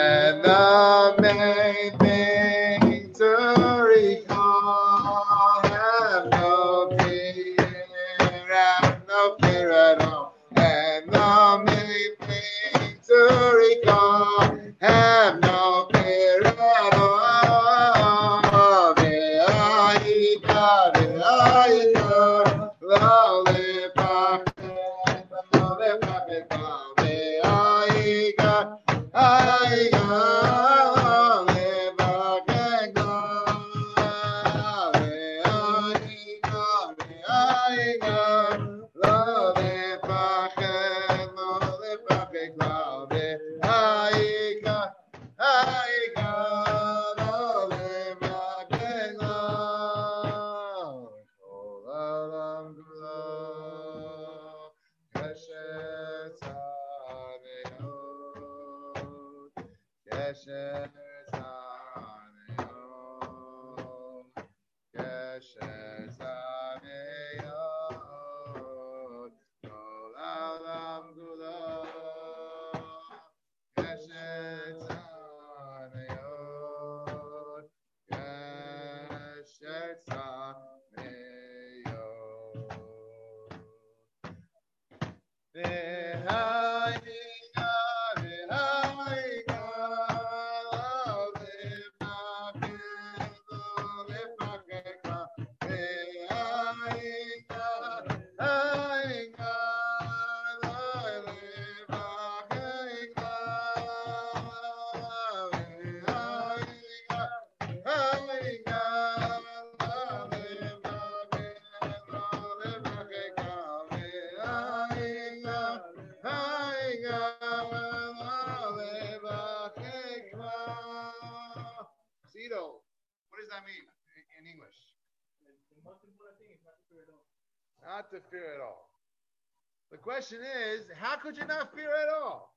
[130.17, 130.41] question
[130.73, 132.57] is, how could you not fear at all?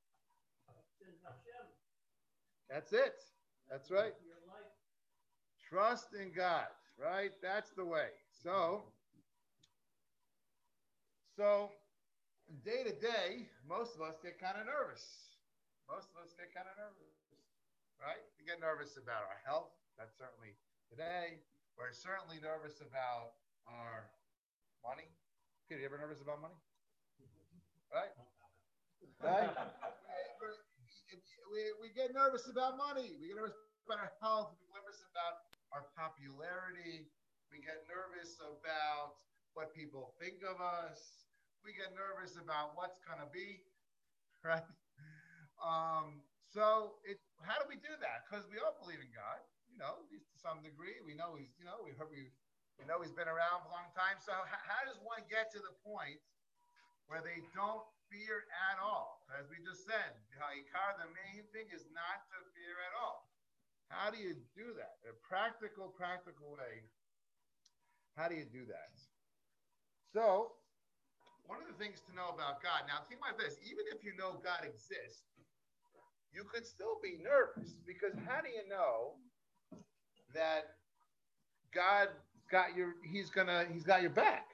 [2.71, 3.19] That's it.
[3.69, 4.13] That's right.
[5.67, 7.31] Trust in God, right?
[7.43, 8.15] That's the way.
[8.31, 8.83] So,
[11.35, 11.71] so
[12.63, 15.03] day to day, most of us get kind of nervous.
[15.91, 17.11] Most of us get kind of nervous,
[17.99, 18.23] right?
[18.39, 19.75] We get nervous about our health.
[19.99, 20.55] That's certainly
[20.87, 21.43] today.
[21.75, 23.35] We're certainly nervous about
[23.67, 24.07] our
[24.79, 25.11] money.
[25.67, 26.55] Peter, you ever nervous about money?
[27.89, 28.13] Right?
[29.19, 29.49] Right?
[31.49, 33.17] we, we get nervous about money.
[33.17, 33.57] We get nervous
[33.89, 34.53] about our health.
[34.53, 37.09] We get nervous about our popularity.
[37.49, 39.17] We get nervous about
[39.57, 41.25] what people think of us.
[41.65, 43.65] We get nervous about what's going to be,
[44.45, 44.63] right?
[45.59, 48.23] Um, so it, how do we do that?
[48.23, 51.01] Because we all believe in God, you know, to some degree.
[51.03, 52.31] We know he's, you know, we heard we,
[52.79, 54.21] we know he's been around a long time.
[54.21, 56.21] So how, how does one get to the point
[57.09, 59.25] where they don't fear at all?
[59.33, 63.29] As we just said, the main thing is not to fear at all.
[63.89, 65.01] How do you do that?
[65.09, 66.85] A practical, practical way.
[68.13, 68.93] How do you do that?
[70.13, 70.53] So,
[71.49, 72.85] one of the things to know about God.
[72.85, 73.57] Now, think about this.
[73.65, 75.25] Even if you know God exists,
[76.29, 79.17] you could still be nervous because how do you know
[80.33, 80.77] that
[81.73, 82.09] God
[82.51, 82.93] got your?
[83.01, 83.65] He's gonna.
[83.71, 84.45] He's got your back.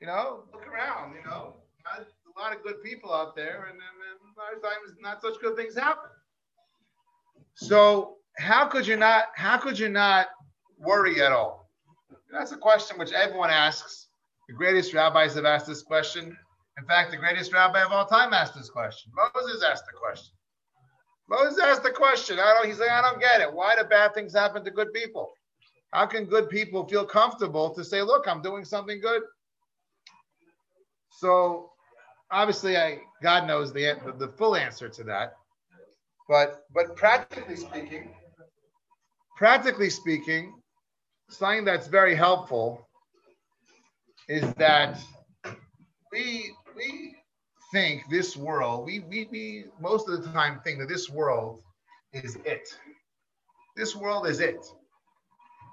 [0.00, 1.14] You know, look around.
[1.14, 3.88] You know, God's a lot of good people out there, and then
[4.36, 6.10] a lot of times not such good things happen.
[7.54, 9.26] So how could you not?
[9.34, 10.28] How could you not
[10.78, 11.70] worry at all?
[12.32, 14.08] That's a question which everyone asks.
[14.48, 16.36] The greatest rabbis have asked this question.
[16.78, 19.12] In fact, the greatest rabbi of all time asked this question.
[19.34, 20.34] Moses asked the question.
[21.28, 22.38] Moses asked the question.
[22.38, 22.66] I don't.
[22.66, 23.52] He's like, I don't get it.
[23.52, 25.32] Why do bad things happen to good people?
[25.92, 29.22] How can good people feel comfortable to say, "Look, I'm doing something good"?
[31.10, 31.70] So,
[32.30, 35.34] obviously, I God knows the the, full answer to that.
[36.28, 38.14] But but practically speaking,
[39.36, 40.54] practically speaking,
[41.28, 42.86] something that's very helpful
[44.28, 44.98] is that
[46.12, 47.16] we we
[47.72, 51.62] think this world, we, we we most of the time think that this world
[52.12, 52.68] is it.
[53.76, 54.66] This world is it.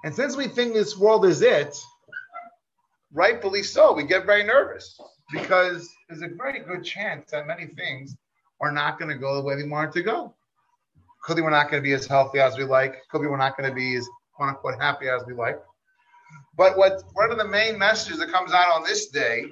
[0.04, 1.76] And since we think this world is it,
[3.12, 8.16] rightfully so, we get very nervous because there's a very good chance that many things
[8.60, 10.34] are not going to go the way we want it to go.
[11.22, 12.96] Could be we're not going to be as healthy as we like.
[13.10, 15.60] Could be we're not going to be as quote unquote happy as we like.
[16.56, 19.44] But what one of the main messages that comes out on this day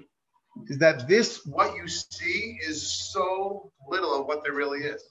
[0.69, 5.03] is that this what you see is so little of what there really is.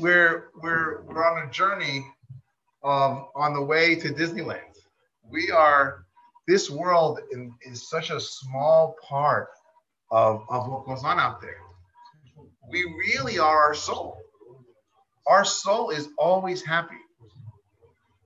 [0.00, 2.06] We're we're we're on a journey
[2.84, 4.60] um, on the way to Disneyland.
[5.30, 6.04] We are
[6.48, 9.50] this world in, is such a small part
[10.10, 11.60] of, of what goes on out there.
[12.70, 14.18] We really are our soul.
[15.26, 16.96] Our soul is always happy.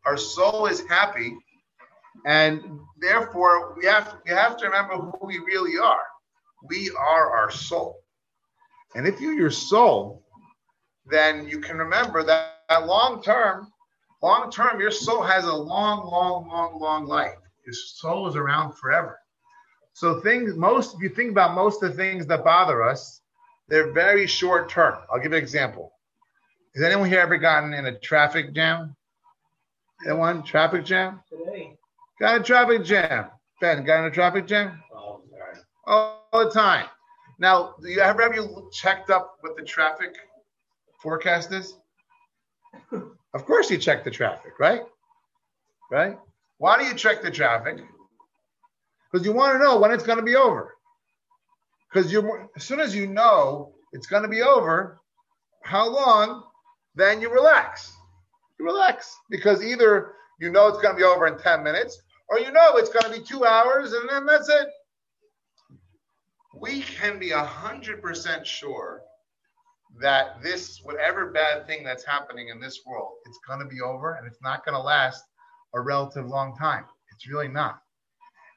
[0.06, 1.36] Our soul is happy,
[2.24, 2.62] and
[3.00, 6.06] therefore we have we have to remember who we really are.
[6.68, 7.98] We are our soul.
[8.94, 10.22] And if you're your soul,
[11.06, 13.72] then you can remember that, that long term,
[14.22, 17.41] long term, your soul has a long, long, long, long life.
[17.64, 19.18] Your soul is around forever.
[19.94, 23.20] So things most if you think about most of the things that bother us,
[23.68, 24.98] they're very short term.
[25.10, 25.92] I'll give you an example.
[26.74, 28.96] Has anyone here ever gotten in a traffic jam?
[30.06, 30.42] Anyone?
[30.42, 31.20] Traffic jam?
[31.28, 31.76] Today.
[32.18, 33.26] Got a traffic jam.
[33.60, 34.82] Ben, got in a traffic jam?
[34.94, 35.58] Oh, sorry.
[35.86, 36.86] All the time.
[37.38, 40.16] Now, do you ever have you checked up what the traffic
[41.00, 41.74] forecast is?
[42.92, 44.82] of course you check the traffic, right?
[45.90, 46.18] Right?
[46.62, 47.78] Why do you check the traffic?
[49.10, 50.76] Because you want to know when it's going to be over.
[51.90, 55.00] Because you as soon as you know it's going to be over,
[55.64, 56.44] how long
[56.94, 57.92] then you relax.
[58.60, 62.38] You relax because either you know it's going to be over in 10 minutes or
[62.38, 64.68] you know it's going to be two hours and then that's it.
[66.60, 69.02] We can be 100% sure
[70.00, 74.14] that this, whatever bad thing that's happening in this world, it's going to be over
[74.14, 75.24] and it's not going to last
[75.74, 76.84] a relative long time.
[77.14, 77.80] It's really not.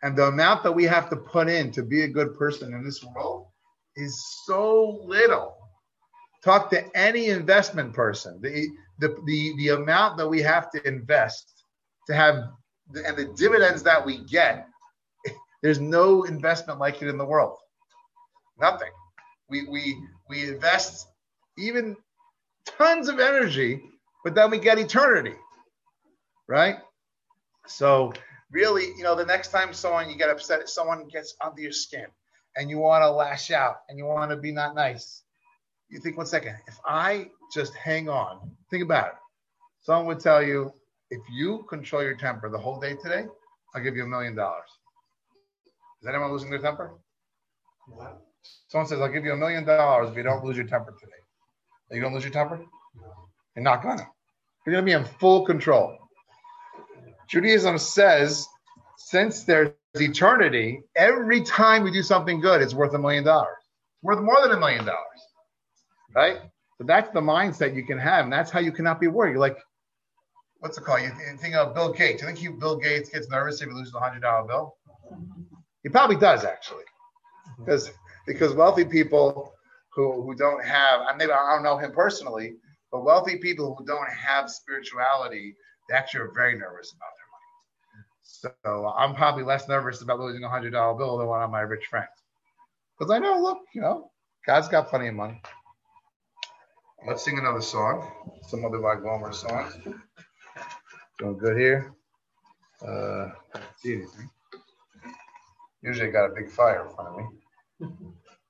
[0.04, 2.84] And the amount that we have to put in to be a good person in
[2.84, 3.48] this world
[3.96, 5.56] is so little
[6.46, 8.40] Talk to any investment person.
[8.40, 11.52] The, the, the, the amount that we have to invest
[12.06, 12.36] to have,
[12.94, 14.68] and the dividends that we get,
[15.64, 17.58] there's no investment like it in the world.
[18.60, 18.92] Nothing.
[19.50, 19.98] We, we,
[20.30, 21.08] we invest
[21.58, 21.98] even
[22.68, 23.82] tons of energy,
[24.24, 25.34] but then we get eternity,
[26.48, 26.76] right?
[27.68, 28.14] So
[28.52, 32.06] really, you know, the next time someone you get upset, someone gets under your skin,
[32.56, 35.24] and you want to lash out, and you want to be not nice,
[35.90, 39.14] you think one second, if I just hang on, think about it.
[39.82, 40.74] Someone would tell you,
[41.12, 43.26] if you control your temper the whole day today,
[43.74, 44.70] I'll give you a million dollars.
[46.02, 46.94] Is anyone losing their temper?
[47.88, 48.22] What?
[48.68, 51.12] Someone says, I'll give you a million dollars if you don't lose your temper today.
[51.90, 52.66] Are you gonna lose your temper?
[53.56, 54.08] You're not gonna.
[54.66, 55.98] You're gonna be in full control.
[57.28, 58.48] Judaism says,
[58.98, 63.58] since there's eternity, every time we do something good, it's worth a million dollars.
[63.96, 65.22] It's worth more than a million dollars.
[66.16, 66.38] Right?
[66.78, 69.32] So that's the mindset you can have, and that's how you cannot be worried.
[69.32, 69.58] You're like,
[70.60, 71.02] what's it called?
[71.02, 72.22] You you think of Bill Gates.
[72.22, 74.76] You think he, Bill Gates gets nervous if he loses a hundred dollar bill?
[75.84, 76.84] He probably does actually,
[77.60, 77.92] because
[78.28, 79.54] because wealthy people
[79.94, 82.56] who who don't have, I maybe I don't know him personally,
[82.92, 85.56] but wealthy people who don't have spirituality,
[85.92, 88.64] actually are very nervous about their money.
[88.64, 91.62] So I'm probably less nervous about losing a hundred dollar bill than one of my
[91.62, 92.10] rich friends,
[92.98, 94.12] because I know, look, you know,
[94.46, 95.42] God's got plenty of money.
[97.08, 98.12] Let's sing another song,
[98.48, 99.78] some other like Wilmer songs.
[101.20, 101.94] Doing good here.
[102.86, 103.30] Uh,
[103.78, 104.04] see.
[105.82, 107.26] Usually I got a big fire in front of me.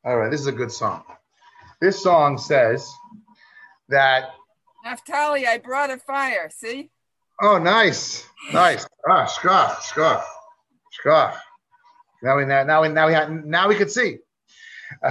[0.05, 1.03] All right, this is a good song.
[1.81, 2.89] This song says
[3.89, 4.29] that,
[4.86, 6.49] Naphtali, I brought a fire.
[6.49, 6.91] See?
[7.41, 8.88] Oh, nice, nice.
[9.07, 10.23] Ah, shkach, shkach,
[11.03, 11.38] shkach.
[12.23, 14.17] Now we now now we now we have, now we could see.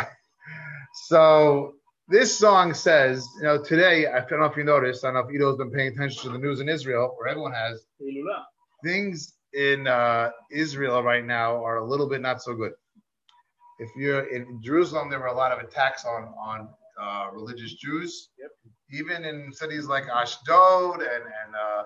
[1.08, 1.74] so
[2.08, 5.04] this song says, you know, today I don't know if you noticed.
[5.04, 7.52] I don't know if Ido's been paying attention to the news in Israel, or everyone
[7.52, 7.86] has.
[8.82, 12.72] Things in uh, Israel right now are a little bit not so good.
[13.78, 16.68] If you're in Jerusalem, there were a lot of attacks on on
[17.00, 18.30] uh, religious Jews.
[18.38, 18.50] Yep.
[18.92, 21.82] Even in cities like Ashdod and and uh,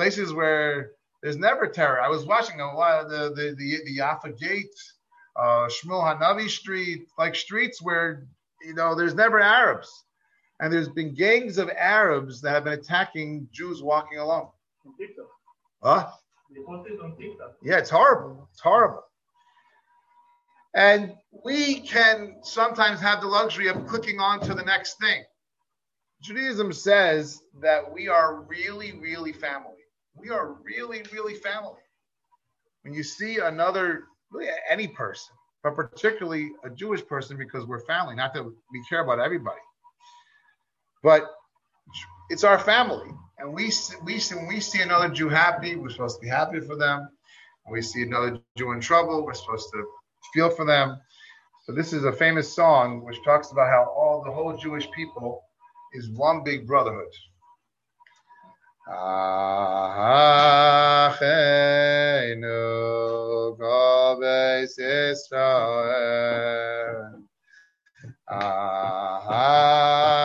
[0.00, 0.92] places where
[1.22, 2.00] there's never terror.
[2.00, 4.74] I was watching a lot of the the the, the Yaffa Gate,
[5.36, 8.26] uh, Shmuel Hanavi Street, like streets where
[8.62, 9.90] you know there's never Arabs,
[10.58, 14.48] and there's been gangs of Arabs that have been attacking Jews walking alone.
[14.86, 15.26] On TikTok.
[15.82, 16.08] Huh?
[16.50, 17.56] They posted on TikTok.
[17.62, 18.48] Yeah, it's horrible.
[18.52, 19.02] It's horrible.
[20.72, 21.12] And
[21.44, 25.24] we can sometimes have the luxury of clicking on to the next thing.
[26.22, 29.69] Judaism says that we are really, really family.
[30.20, 31.80] We are really, really family.
[32.82, 38.14] When you see another, really any person, but particularly a Jewish person, because we're family,
[38.14, 39.60] not that we care about everybody,
[41.02, 41.30] but
[42.30, 43.10] it's our family.
[43.38, 43.72] And we
[44.04, 47.08] we see, when we see another Jew happy, we're supposed to be happy for them.
[47.64, 49.84] When we see another Jew in trouble, we're supposed to
[50.34, 51.00] feel for them.
[51.64, 55.42] So this is a famous song which talks about how all the whole Jewish people
[55.94, 57.12] is one big brotherhood.
[58.90, 60.18] Achenu
[63.58, 65.30] kol beis Yisrael.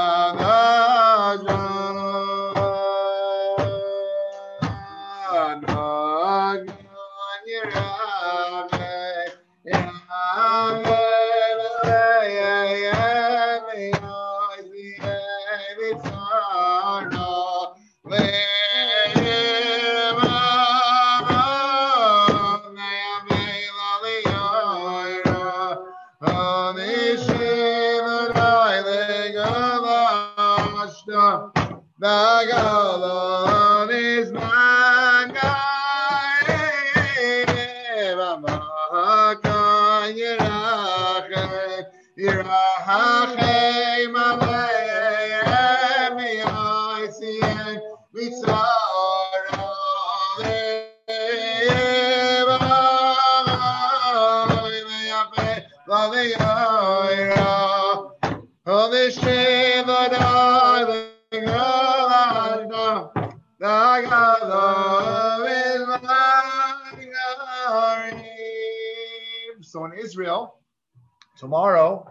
[71.37, 72.09] tomorrow,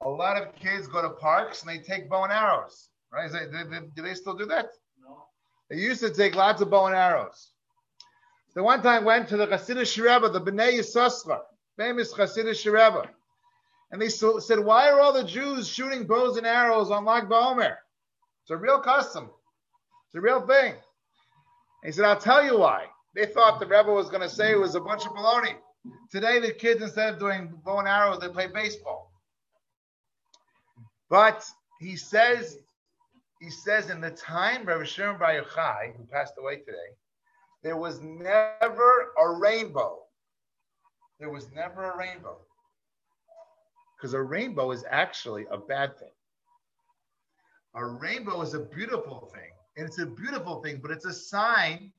[0.00, 2.88] a lot of kids go to parks and they take bow and arrows.
[3.12, 3.30] Right?
[3.30, 4.66] That- do, do- they still do that?
[5.02, 5.24] No.
[5.70, 7.50] They used to take lots of bow and arrows.
[8.54, 11.40] The one time went to the Hasidic Rebbe, the Bnei Yissaschar,
[11.76, 13.08] famous Hasidic Rebbe.
[13.92, 17.28] And they so- said, why are all the Jews shooting bows and arrows on Lag
[17.28, 17.76] BaOmer?
[18.42, 19.30] It's a real custom.
[20.06, 20.72] It's a real thing.
[20.72, 22.86] And he said, I'll tell you why.
[23.14, 25.54] They thought the Rebbe was going to say it was a bunch of baloney.
[26.10, 29.12] Today, the kids, instead of doing bow and arrows, they play baseball.
[31.08, 31.44] But
[31.80, 32.58] he says,
[33.40, 36.96] he says in the time Rav Shimon Bar Yochai, who passed away today,
[37.62, 39.98] there was never a rainbow.
[41.18, 42.38] There was never a rainbow.
[43.96, 46.10] Because a rainbow is actually a bad thing.
[47.74, 49.50] A rainbow is a beautiful thing.
[49.76, 51.92] And it's a beautiful thing, but it's a sign.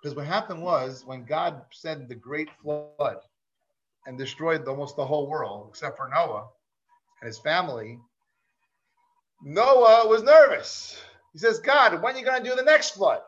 [0.00, 3.18] Because what happened was when God sent the great flood
[4.06, 6.48] and destroyed almost the whole world, except for Noah
[7.20, 7.98] and his family,
[9.42, 11.00] Noah was nervous.
[11.32, 13.20] He says, God, when are you going to do the next flood?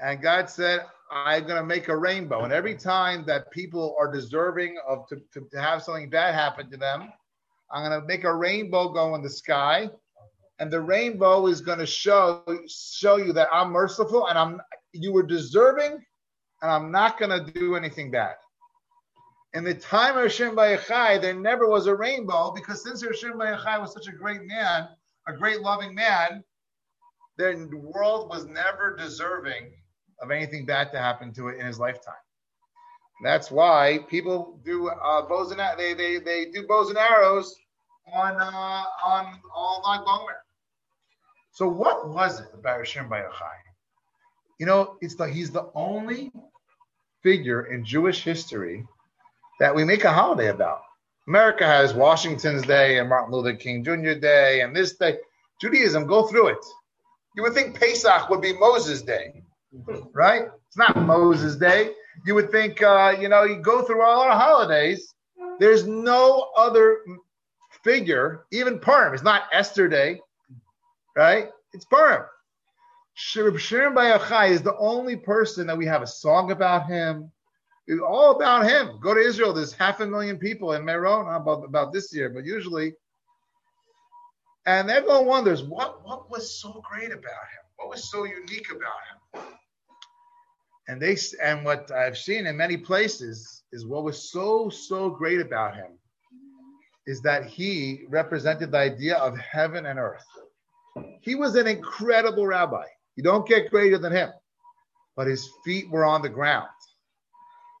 [0.00, 0.80] And God said,
[1.12, 2.44] I'm going to make a rainbow.
[2.44, 6.70] And every time that people are deserving of to, to, to have something bad happen
[6.70, 7.12] to them,
[7.70, 9.90] I'm going to make a rainbow go in the sky.
[10.58, 14.60] And the rainbow is going to show show you that I'm merciful and I'm
[14.92, 16.04] you were deserving,
[16.62, 18.34] and I'm not going to do anything bad.
[19.52, 23.80] In the time of Hashem Bayachai, there never was a rainbow because since Hashem Bayachai
[23.80, 24.88] was such a great man,
[25.26, 26.44] a great loving man,
[27.36, 29.72] the world was never deserving
[30.20, 32.14] of anything bad to happen to it in his lifetime.
[33.22, 37.54] That's why people do uh, bows and they, they they do bows and arrows
[38.12, 39.38] on uh, on
[39.84, 40.40] Lag BaOmer.
[41.50, 43.69] So what was it about Hashem Bayachai?
[44.60, 46.30] You know, it's the he's the only
[47.22, 48.86] figure in Jewish history
[49.58, 50.82] that we make a holiday about.
[51.26, 54.20] America has Washington's Day and Martin Luther King Jr.
[54.20, 55.16] Day and this day.
[55.62, 56.64] Judaism, go through it.
[57.36, 59.42] You would think Pesach would be Moses' Day,
[60.12, 60.48] right?
[60.66, 61.92] It's not Moses' Day.
[62.26, 65.14] You would think, uh, you know, you go through all our holidays.
[65.58, 66.98] There's no other
[67.82, 69.14] figure, even Purim.
[69.14, 70.20] It's not Esther Day,
[71.16, 71.48] right?
[71.72, 72.24] It's Purim.
[73.14, 77.30] Shimon Bar Yochai is the only person that we have a song about him.
[77.86, 78.98] It's all about him.
[79.00, 79.52] Go to Israel.
[79.52, 81.34] There's half a million people in Meron.
[81.34, 82.94] About about this year, but usually,
[84.66, 87.64] and everyone wonders what what was so great about him.
[87.76, 89.42] What was so unique about him?
[90.88, 95.40] And they and what I've seen in many places is what was so so great
[95.40, 95.98] about him
[97.06, 100.24] is that he represented the idea of heaven and earth.
[101.22, 102.84] He was an incredible rabbi.
[103.20, 104.30] You don't get greater than him.
[105.14, 106.70] But his feet were on the ground.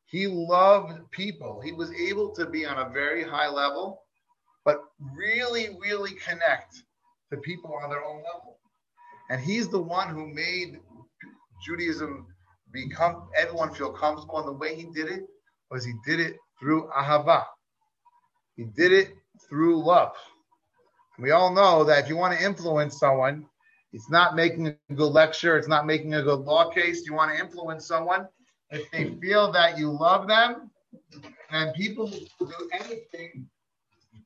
[0.04, 1.62] He loved people.
[1.64, 4.02] He was able to be on a very high level,
[4.66, 4.82] but
[5.16, 6.82] really, really connect
[7.30, 8.58] to people on their own level.
[9.30, 10.78] And he's the one who made
[11.64, 12.26] Judaism
[12.70, 14.40] become everyone feel comfortable.
[14.40, 15.22] And the way he did it
[15.70, 17.44] was he did it through ahava.
[18.56, 19.14] He did it
[19.48, 20.12] through love.
[21.16, 23.46] And we all know that if you want to influence someone,
[23.92, 25.56] it's not making a good lecture.
[25.56, 27.04] It's not making a good law case.
[27.06, 28.28] You want to influence someone.
[28.70, 30.70] If they feel that you love them,
[31.50, 32.06] and people
[32.38, 33.48] will do anything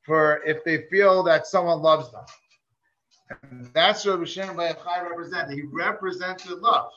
[0.05, 2.25] for if they feel that someone loves them.
[3.43, 5.57] And that's what Hashem Bayachai represented.
[5.57, 6.91] He represented love.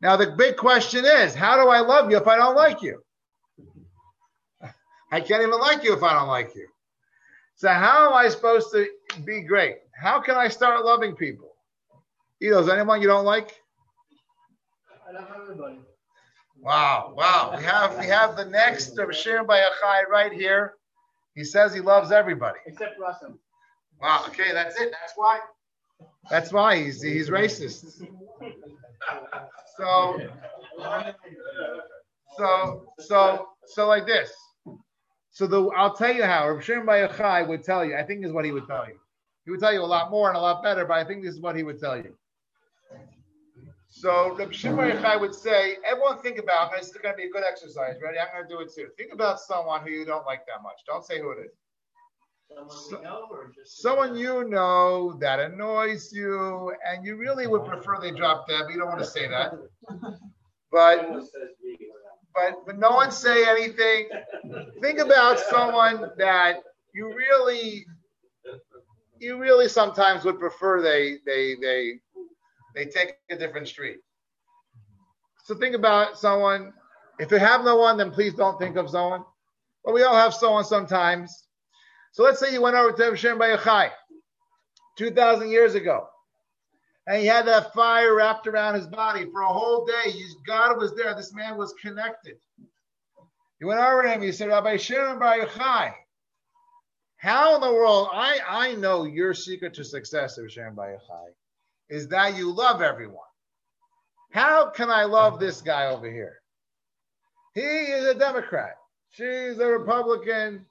[0.00, 3.02] Now the big question is, how do I love you if I don't like you?
[5.12, 6.66] I can't even like you if I don't like you.
[7.54, 8.88] So how am I supposed to
[9.24, 9.76] be great?
[9.92, 11.47] How can I start loving people?
[12.40, 13.60] Edo, is anyone you don't like?
[15.08, 15.80] I love everybody.
[16.60, 17.54] Wow, wow.
[17.56, 20.74] We have we have the next Bar Yochai right here.
[21.34, 22.58] He says he loves everybody.
[22.66, 23.38] Except Russell.
[24.00, 24.92] Wow, okay, that's it.
[24.92, 25.40] That's why.
[26.30, 28.02] That's why he's he's racist.
[29.76, 30.20] So
[32.36, 34.32] so so so like this.
[35.30, 37.96] So the I'll tell you how Rav Shimon Bar Yochai would tell you.
[37.96, 38.98] I think is what he would tell you.
[39.44, 41.34] He would tell you a lot more and a lot better, but I think this
[41.34, 42.14] is what he would tell you.
[43.90, 47.30] So Reb Shimon Yochai would say, everyone think about, this is going to be a
[47.30, 47.96] good exercise.
[48.02, 48.18] Ready?
[48.18, 48.88] I'm going to do it too.
[48.96, 50.82] Think about someone who you don't like that much.
[50.86, 51.52] Don't say who it is.
[52.50, 57.64] Someone So- know or just Someone you know that annoys you, and you really would
[57.64, 59.52] prefer they drop dead, but you don't want to say that.
[60.70, 61.22] But
[62.34, 64.06] but but no one say anything.
[64.82, 66.62] Think about someone that
[66.92, 67.86] you really
[69.18, 72.00] you really sometimes would prefer they they they
[72.74, 73.98] they take a different street.
[75.44, 76.72] So think about someone.
[77.18, 79.24] If you have no one, then please don't think of someone.
[79.84, 81.46] But we all have someone sometimes.
[82.12, 83.90] So let's say you went over to Hashem Bayachai
[84.98, 86.06] 2,000 years ago.
[87.06, 90.12] And he had that fire wrapped around his body for a whole day.
[90.46, 91.14] God was there.
[91.14, 92.36] This man was connected.
[93.60, 94.22] You went over to him.
[94.22, 95.94] You said, Rabbi Shimon Bar Yochai,
[97.16, 98.08] how in the world?
[98.12, 101.30] I, I know your secret to success, Hashem Bar Yochai,
[101.90, 103.24] is that you love everyone.
[104.32, 106.40] How can I love this guy over here?
[107.54, 108.76] He is a Democrat.
[109.10, 110.64] She's a Republican.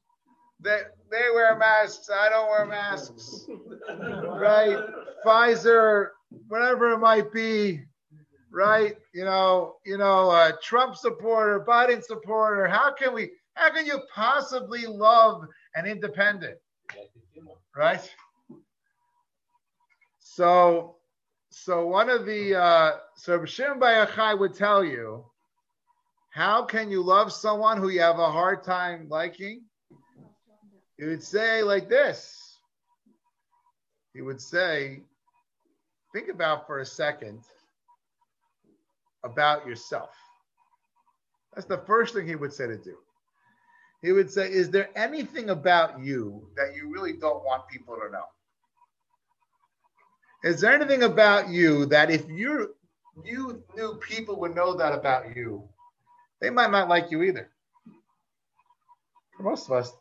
[0.59, 2.09] They, they wear masks.
[2.13, 3.45] I don't wear masks.
[3.89, 4.77] Right?
[5.25, 6.09] Pfizer,
[6.47, 7.81] whatever it might be,
[8.51, 8.95] right?
[9.13, 12.67] You know, you know, uh, Trump supporter, Biden supporter.
[12.67, 13.31] How can we?
[13.53, 15.43] How can you possibly love
[15.75, 16.57] an independent?
[17.75, 18.13] Right?
[20.19, 20.96] So,
[21.63, 25.25] so one of the uh, so Shimon Bar Yochai would tell you,
[26.29, 29.63] how can you love someone who you have a hard time liking?
[30.97, 32.57] He would say like this.
[34.13, 35.01] He would say,
[36.13, 37.41] think about for a second
[39.23, 40.11] about yourself.
[41.53, 42.97] That's the first thing he would say to do.
[44.01, 48.11] He would say, Is there anything about you that you really don't want people to
[48.11, 48.25] know?
[50.47, 52.73] Is there anything about you that if you
[53.25, 55.67] you knew people would know that about you,
[56.39, 57.49] they might not like you either?
[59.35, 59.91] For most of us,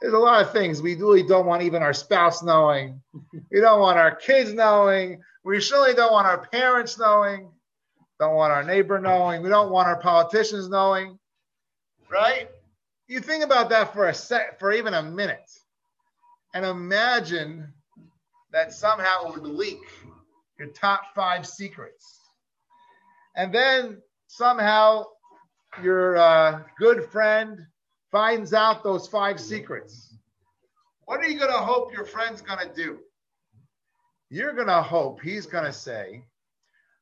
[0.00, 3.02] there's a lot of things we really don't want even our spouse knowing.
[3.50, 5.20] We don't want our kids knowing.
[5.42, 7.50] We surely don't want our parents knowing.
[8.20, 9.42] Don't want our neighbor knowing.
[9.42, 11.18] We don't want our politicians knowing.
[12.08, 12.48] Right?
[13.08, 15.50] You think about that for a sec, for even a minute,
[16.54, 17.72] and imagine
[18.52, 19.80] that somehow would leak
[20.58, 22.20] your top five secrets,
[23.36, 25.04] and then somehow
[25.82, 27.66] your uh, good friend
[28.10, 30.14] finds out those five secrets.
[31.04, 32.98] What are you going to hope your friend's going to do?
[34.30, 36.22] You're going to hope he's going to say,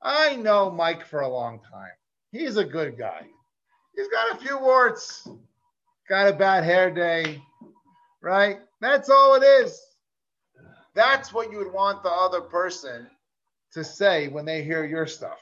[0.02, 1.90] I know Mike for a long time.
[2.30, 3.22] He's a good guy.
[3.96, 5.26] He's got a few warts,
[6.08, 7.42] got a bad hair day,
[8.20, 8.58] right?
[8.80, 9.80] That's all it is.
[10.96, 13.06] That's what you would want the other person
[13.72, 15.38] to say when they hear your stuff.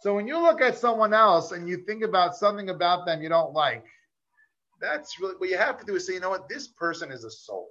[0.00, 3.28] So when you look at someone else and you think about something about them you
[3.28, 3.84] don't like,
[4.80, 7.22] that's really what you have to do is say, you know what, this person is
[7.22, 7.68] a soul.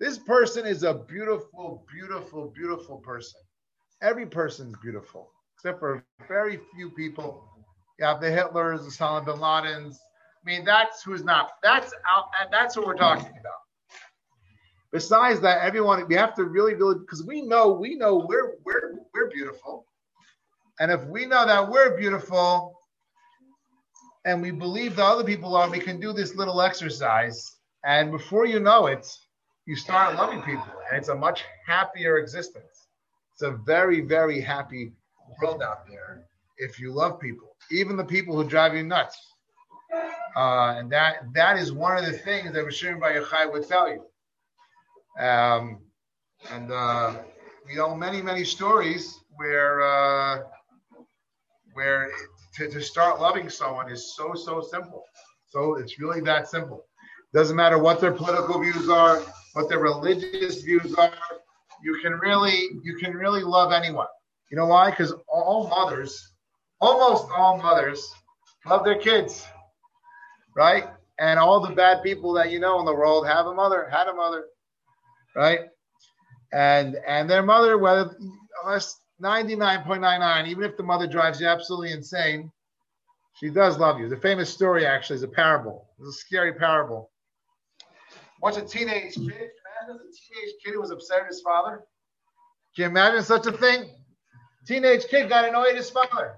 [0.00, 3.40] This person is a beautiful, beautiful, beautiful person.
[4.00, 7.46] Every person's beautiful, except for very few people.
[8.00, 9.96] Have the Hitlers, the Osama bin Ladens.
[9.96, 11.50] I mean, that's who's not.
[11.62, 13.63] That's out, that's what we're talking about.
[14.94, 18.92] Besides that, everyone we have to really, really, because we know we know we're we're
[19.12, 19.86] we're beautiful,
[20.78, 22.78] and if we know that we're beautiful,
[24.24, 28.46] and we believe the other people are, we can do this little exercise, and before
[28.46, 29.04] you know it,
[29.66, 32.86] you start loving people, and it's a much happier existence.
[33.32, 34.92] It's a very, very happy
[35.42, 36.24] world out there
[36.58, 39.18] if you love people, even the people who drive you nuts.
[40.36, 43.88] Uh, and that that is one of the things that Rishon Bar Yochai would tell
[43.88, 44.04] you.
[45.18, 45.80] Um,
[46.50, 47.14] and uh,
[47.68, 50.42] you know many many stories where uh,
[51.74, 52.10] where
[52.56, 55.04] to, to start loving someone is so so simple.
[55.46, 56.84] So it's really that simple.
[57.32, 59.22] Doesn't matter what their political views are,
[59.54, 61.12] what their religious views are.
[61.82, 64.06] You can really you can really love anyone.
[64.50, 64.90] You know why?
[64.90, 66.32] Because all mothers,
[66.80, 68.12] almost all mothers,
[68.66, 69.46] love their kids,
[70.56, 70.84] right?
[71.18, 74.08] And all the bad people that you know in the world have a mother, had
[74.08, 74.44] a mother,
[75.34, 75.60] right?
[76.52, 78.16] And and their mother, whether
[78.64, 82.50] unless 99.99, even if the mother drives you absolutely insane,
[83.34, 84.08] she does love you.
[84.08, 85.88] The famous story actually is a parable.
[85.98, 87.10] It's a scary parable.
[88.40, 89.50] Once a teenage kid, imagine
[89.88, 91.82] a teenage kid who was upset at his father.
[92.76, 93.90] Can you imagine such a thing?
[94.66, 96.36] Teenage kid got annoyed at his father.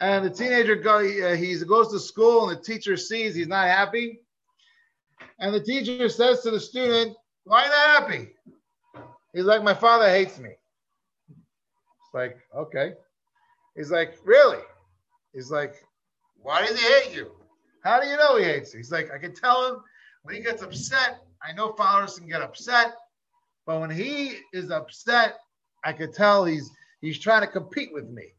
[0.00, 3.66] And the teenager go, uh, he goes to school and the teacher sees he's not
[3.66, 4.20] happy.
[5.38, 7.16] And the teacher says to the student,
[7.46, 8.28] Why not happy?
[9.32, 10.50] He's like, My father hates me.
[11.30, 12.94] It's like, okay.
[13.76, 14.62] He's like, Really?
[15.32, 15.74] He's like,
[16.42, 17.30] Why does he hate you?
[17.84, 18.78] How do you know he hates you?
[18.78, 19.80] He's like, I can tell him
[20.24, 21.20] when he gets upset.
[21.40, 22.94] I know fathers can get upset,
[23.64, 25.36] but when he is upset,
[25.84, 26.68] I could tell he's
[27.00, 28.32] he's trying to compete with me.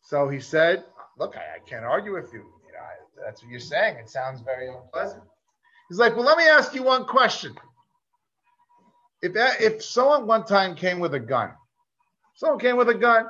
[0.00, 0.84] So he said,
[1.18, 2.38] Look, I, I can't argue with you.
[2.38, 3.96] you know, I, that's what you're saying.
[3.98, 5.24] It sounds very unpleasant.
[5.92, 7.54] He's like, Well, let me ask you one question.
[9.20, 11.50] If, if someone one time came with a gun,
[12.34, 13.26] someone came with a gun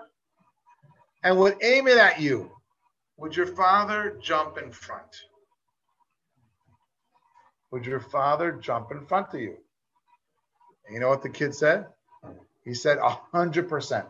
[1.25, 2.53] and would aim it at you,
[3.17, 5.23] would your father jump in front?
[7.73, 9.57] Would your father jump in front of you?
[10.87, 11.87] And you know what the kid said?
[12.65, 14.07] He said, a hundred percent.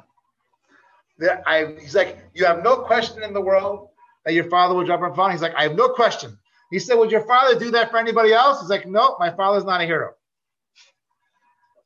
[1.19, 3.89] He's like, you have no question in the world
[4.27, 5.33] that your father will jump in front.
[5.33, 6.37] He's like, I have no question.
[6.73, 8.63] He said, would your father do that for anybody else?
[8.63, 10.15] He's like, no, my father's not a hero.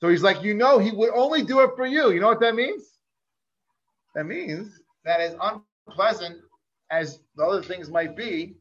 [0.01, 2.13] So he's like, you know, he would only do it for you.
[2.13, 2.85] You know what that means?
[4.15, 6.39] That means that as unpleasant
[6.93, 8.55] as the other things might be,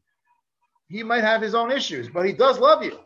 [0.88, 2.98] he might have his own issues, but he does love you.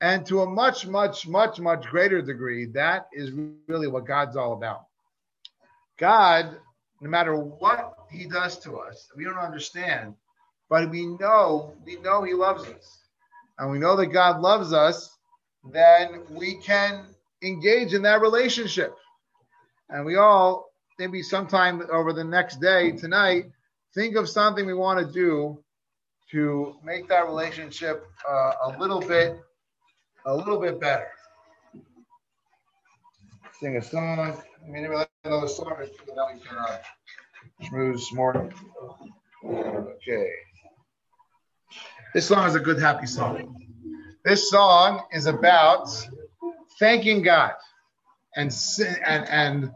[0.00, 3.32] And to a much, much, much, much greater degree, that is
[3.68, 4.86] really what God's all about.
[5.98, 6.56] God,
[7.02, 10.14] no matter what he does to us, we don't understand,
[10.68, 12.98] but we know, we know he loves us.
[13.58, 15.16] And we know that God loves us,
[15.72, 17.06] then we can
[17.42, 18.94] engage in that relationship.
[19.88, 23.46] And we all, maybe sometime over the next day, tonight,
[23.94, 25.62] think of something we want to do
[26.30, 29.38] to make that relationship uh, a little bit
[30.26, 31.08] a little bit better.
[33.60, 34.36] Sing a song.
[34.64, 34.88] I mean,
[35.24, 38.50] another song and then we can uh, more.
[39.44, 40.30] Okay.
[42.14, 43.56] This song is a good, happy song.
[44.24, 45.88] This song is about
[46.78, 47.54] thanking God
[48.36, 48.54] and
[49.04, 49.72] and and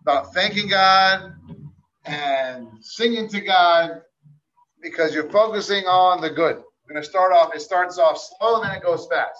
[0.00, 1.34] about thanking God
[2.06, 4.00] and singing to God
[4.80, 6.56] because you're focusing on the good.
[6.56, 7.54] We're going to start off.
[7.54, 9.38] It starts off slow and then it goes fast.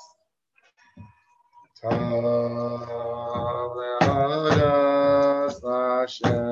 [5.65, 6.52] All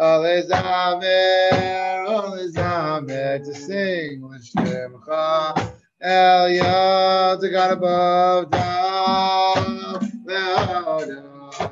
[0.00, 1.52] Alizamer,
[2.08, 8.48] Alizamer, to sing L'shemcha El to God above.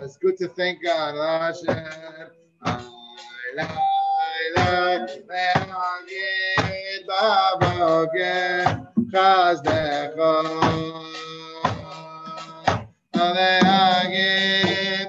[0.02, 1.86] It's good to thank God, Hashem.
[9.10, 10.30] Chazdecha,
[13.14, 15.08] Aleagid,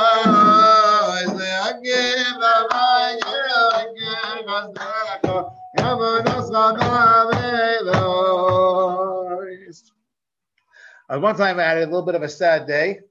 [11.11, 13.01] Uh, one time I had a little bit of a sad day.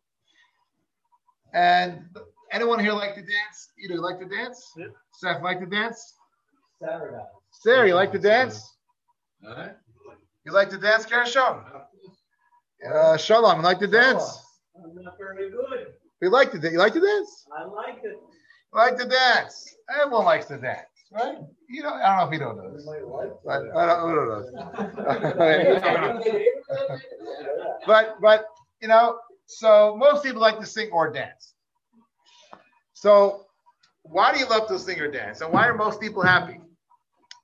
[1.53, 2.05] And
[2.51, 3.73] anyone here like to dance?
[3.77, 4.73] You Either like to dance?
[4.77, 4.87] Yeah.
[5.13, 6.15] Seth like to dance?
[6.81, 7.23] Saturday.
[7.51, 8.77] Sarah, you like to dance?
[9.47, 9.77] Alright.
[10.47, 11.61] You like to dance, Gershon?
[12.91, 14.43] Uh, Shalom, you like to dance?
[14.83, 15.89] I'm not very good.
[16.23, 16.73] You like to dance?
[16.73, 17.47] You like to dance?
[17.55, 18.17] I like it.
[18.73, 19.75] You like to dance?
[20.01, 21.37] Everyone likes to dance, right?
[21.71, 22.87] You know, I don't know if you don't know this,
[23.45, 24.47] but I don't, who knows?
[27.87, 28.45] but but
[28.83, 31.55] you know, so most people like to sing or dance.
[32.95, 33.47] So
[34.03, 35.41] why do you love to sing or dance?
[35.43, 36.61] And why are most people happy?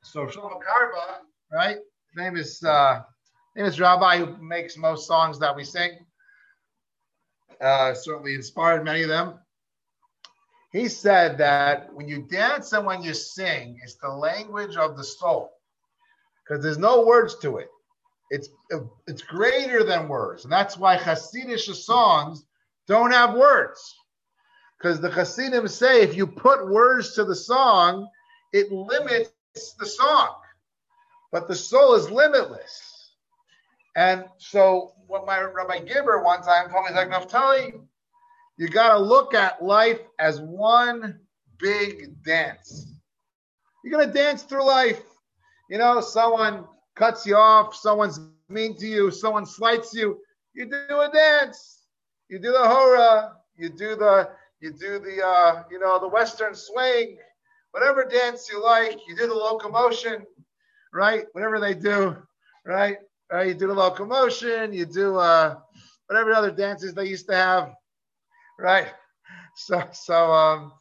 [0.03, 1.20] So Shlomo Carlebach,
[1.53, 1.79] right?
[2.16, 3.03] Famous uh
[3.55, 5.93] famous rabbi who makes most songs that we sing.
[7.61, 9.39] Uh certainly inspired many of them.
[10.77, 15.05] He said that when you dance and when you sing, it's the language of the
[15.05, 15.51] soul.
[16.45, 17.70] Because there's no words to it.
[18.29, 18.51] It's
[19.07, 22.45] it's greater than words, and that's why Hasidic songs
[22.87, 23.81] don't have words.
[24.77, 28.07] Because the Hasidim say if you put words to the song,
[28.53, 29.31] it limits
[29.79, 30.35] the song,
[31.33, 33.14] but the soul is limitless.
[33.97, 37.81] And so, what my Rabbi Gibber one time told me, he's like, Naftali,
[38.57, 41.21] you got to look at life as one
[41.59, 42.93] big dance.
[43.85, 45.03] You're gonna dance through life.
[45.71, 46.65] You know, someone
[46.97, 50.19] cuts you off, someone's mean to you, someone slights you.
[50.27, 51.87] You do a dance.
[52.29, 53.33] You do the hora.
[53.57, 54.29] You do the
[54.61, 57.17] you do the uh, you know the western swing,
[57.71, 58.99] whatever dance you like.
[59.07, 60.25] You do the locomotion,
[60.93, 61.25] right?
[61.33, 62.17] Whatever they do,
[62.65, 62.99] right?
[63.31, 63.49] Right?
[63.49, 64.73] You do the locomotion.
[64.73, 65.57] You do uh,
[66.07, 67.75] whatever other dances they used to have,
[68.59, 68.89] right?
[69.59, 70.73] So so um,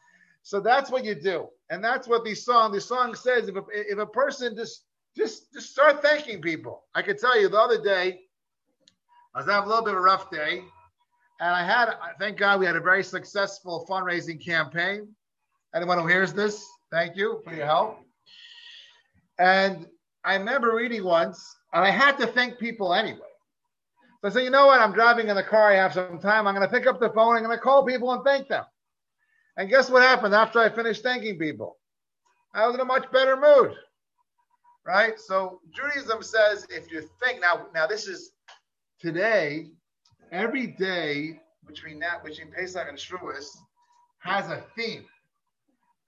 [0.42, 3.48] so that's what you do, and that's what the song the song says.
[3.48, 4.84] If a, if a person just
[5.16, 8.20] just just start thanking people, I could tell you the other day,
[9.34, 10.62] I was having a little bit of a rough day,
[11.40, 15.08] and I had thank God we had a very successful fundraising campaign.
[15.74, 17.98] Anyone who hears this, thank you for your help.
[19.38, 19.86] And
[20.24, 23.25] I remember reading once, and I had to thank people anyway.
[24.20, 24.80] So I said, you know what?
[24.80, 25.70] I'm driving in the car.
[25.70, 26.46] I have some time.
[26.46, 27.36] I'm going to pick up the phone.
[27.36, 28.64] I'm going to call people and thank them.
[29.56, 31.76] And guess what happened after I finished thanking people?
[32.54, 33.74] I was in a much better mood,
[34.86, 35.18] right?
[35.18, 38.32] So Judaism says if you think now, now this is
[39.00, 39.68] today,
[40.32, 43.46] every day between that between Pesach and Shavuos
[44.20, 45.04] has a theme.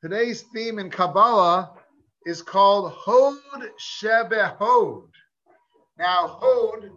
[0.02, 1.72] Today's theme in Kabbalah
[2.24, 5.08] is called Hod Shebehod.
[5.98, 6.90] Now, Hod,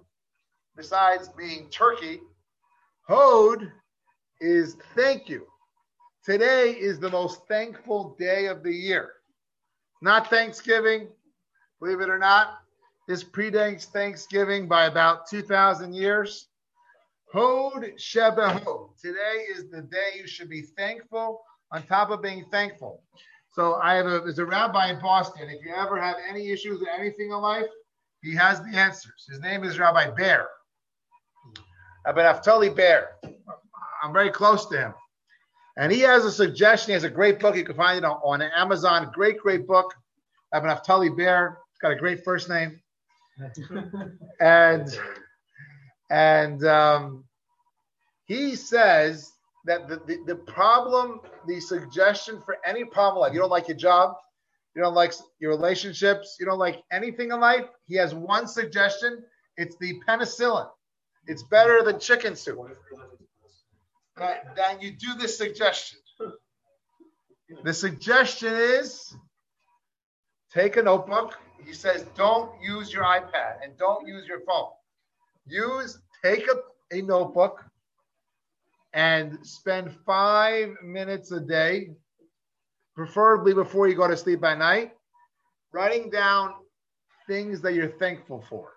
[0.75, 2.21] besides being turkey,
[3.07, 3.71] Hod
[4.39, 5.45] is thank you.
[6.23, 9.13] Today is the most thankful day of the year.
[10.01, 11.07] Not Thanksgiving,
[11.79, 12.59] believe it or not.
[13.07, 16.47] This predates Thanksgiving by about 2,000 years.
[17.33, 18.97] Hod Shebehod.
[19.01, 21.41] Today is the day you should be thankful
[21.71, 23.03] on top of being thankful.
[23.49, 25.49] So I have a there's a rabbi in Boston.
[25.49, 27.65] If you ever have any issues with anything in life,
[28.21, 29.25] he has the answers.
[29.29, 30.47] His name is Rabbi Bear.
[32.05, 33.15] Rabbi Naftali Bear.
[34.03, 34.93] I'm very close to him.
[35.77, 36.89] And he has a suggestion.
[36.89, 37.55] He has a great book.
[37.55, 39.11] You can find it on, on Amazon.
[39.13, 39.93] Great, great book.
[40.53, 41.57] Rabbi Naftali Bear.
[41.71, 42.79] It's got a great first name.
[44.39, 44.99] and
[46.09, 47.23] and um,
[48.25, 49.31] he says
[49.65, 53.77] that the, the, the problem, the suggestion for any problem, like you don't like your
[53.77, 54.15] job,
[54.75, 59.23] you don't like your relationships, you don't like anything in life, he has one suggestion.
[59.57, 60.67] It's the penicillin.
[61.27, 62.59] It's better than chicken soup.
[64.17, 65.99] That, that you do this suggestion.
[67.63, 69.13] The suggestion is
[70.53, 71.37] take a notebook.
[71.65, 74.69] He says, don't use your iPad and don't use your phone.
[75.45, 77.63] Use, take a, a notebook
[78.93, 81.91] and spend five minutes a day,
[82.95, 84.93] preferably before you go to sleep at night,
[85.71, 86.53] writing down
[87.27, 88.71] things that you're thankful for.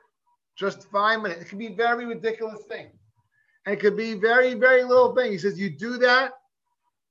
[0.57, 1.43] Just five minutes.
[1.43, 2.91] It can be very ridiculous thing.
[3.67, 5.33] And it could be very, very little thing.
[5.33, 6.33] He says, you do that.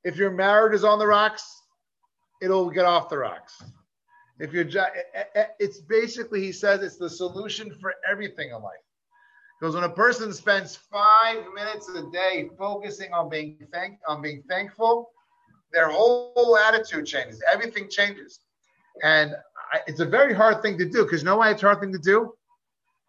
[0.03, 1.61] If your marriage is on the rocks,
[2.41, 3.61] it'll get off the rocks.
[4.39, 8.49] If you're, just, eh, eh, eh, it's basically, he says, it's the solution for everything
[8.49, 8.83] in life.
[9.59, 14.43] Because when a person spends five minutes a day focusing on being thank on being
[14.49, 15.11] thankful,
[15.71, 17.41] their whole attitude changes.
[17.49, 18.41] Everything changes,
[19.03, 19.35] and
[19.71, 21.03] I, it's a very hard thing to do.
[21.03, 22.33] Because you know why it's a hard thing to do?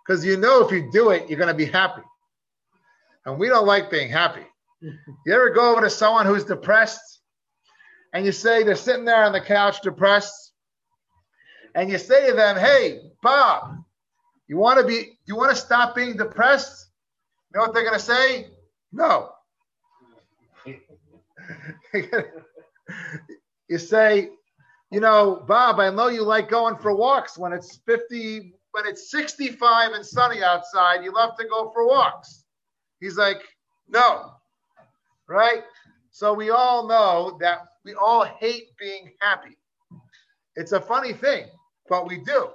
[0.06, 2.02] Because you know if you do it, you're going to be happy,
[3.24, 4.42] and we don't like being happy.
[5.26, 7.20] You ever go over to someone who's depressed,
[8.12, 10.52] and you say they're sitting there on the couch depressed,
[11.74, 13.78] and you say to them, "Hey, Bob."
[14.46, 16.88] You want to be, you want to stop being depressed?
[17.50, 18.48] You know what they're going to say?
[18.92, 19.30] No.
[23.68, 24.28] you say,
[24.90, 29.08] you know, Bob, I know you like going for walks when it's 50, when it's
[29.08, 32.42] 65 and sunny outside, you love to go for walks.
[32.98, 33.40] He's like,
[33.88, 34.32] no.
[35.28, 35.62] Right?
[36.10, 39.56] So we all know that we all hate being happy.
[40.56, 41.46] It's a funny thing,
[41.88, 42.48] but we do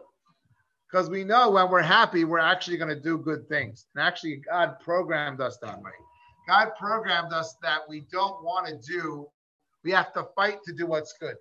[0.91, 3.85] because we know when we're happy, we're actually going to do good things.
[3.95, 5.91] And actually, God programmed us that way.
[6.49, 9.27] God programmed us that we don't want to do,
[9.85, 11.35] we have to fight to do what's good.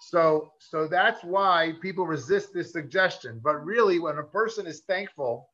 [0.00, 3.40] So, so that's why people resist this suggestion.
[3.42, 5.48] But really, when a person is thankful,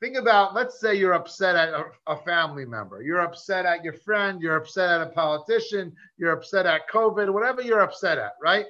[0.00, 3.92] think about let's say you're upset at a, a family member, you're upset at your
[3.94, 8.66] friend, you're upset at a politician, you're upset at COVID, whatever you're upset at, right?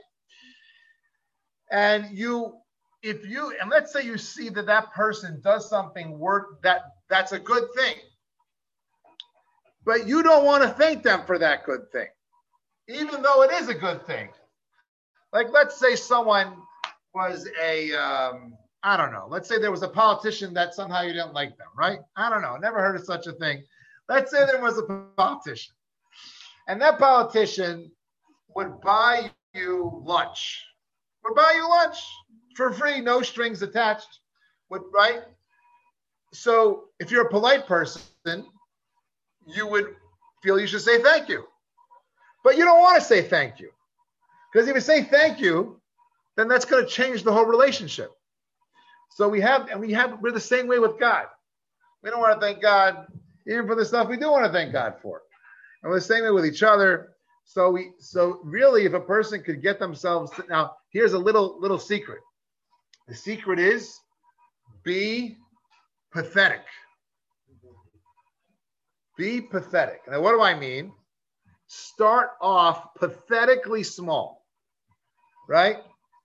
[1.70, 2.62] And you
[3.02, 7.32] if you and let's say you see that that person does something work that that's
[7.32, 7.96] a good thing
[9.84, 12.06] but you don't want to thank them for that good thing
[12.88, 14.28] even though it is a good thing
[15.32, 16.54] like let's say someone
[17.14, 19.26] was a um, I don't know.
[19.28, 22.00] Let's say there was a politician that somehow you didn't like them right?
[22.16, 22.56] I don't know.
[22.56, 23.62] Never heard of such a thing.
[24.08, 24.82] Let's say there was a
[25.16, 25.74] politician.
[26.68, 27.90] And that politician
[28.54, 30.64] would buy you lunch,
[31.24, 31.98] would buy you lunch
[32.54, 34.20] for free, no strings attached,
[34.70, 35.22] would right?
[36.32, 38.46] So if you're a polite person,
[39.46, 39.94] you would
[40.42, 41.44] feel you should say thank you.
[42.44, 43.70] But you don't want to say thank you.
[44.52, 45.80] Because if you say thank you,
[46.36, 48.10] then that's going to change the whole relationship.
[49.10, 51.26] So we have, and we have, we're the same way with God.
[52.02, 53.06] We don't want to thank God
[53.46, 55.22] even for the stuff we do want to thank God for.
[55.82, 57.12] And we're the same way with each other.
[57.44, 61.60] So we, so really, if a person could get themselves to, now, here's a little
[61.60, 62.20] little secret.
[63.08, 63.98] The secret is
[64.84, 65.36] be
[66.12, 66.62] pathetic.
[69.16, 70.02] Be pathetic.
[70.08, 70.92] Now, what do I mean?
[71.66, 74.41] Start off pathetically small,
[75.48, 75.78] right?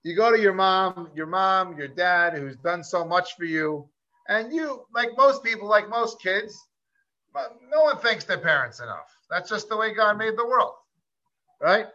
[0.04, 3.90] You go to your mom, your mom, your dad, who's done so much for you,
[4.30, 6.58] and you, like most people, like most kids,
[7.72, 9.14] no one thanks their parents enough.
[9.30, 10.74] That's just the way God made the world,
[11.62, 11.88] right?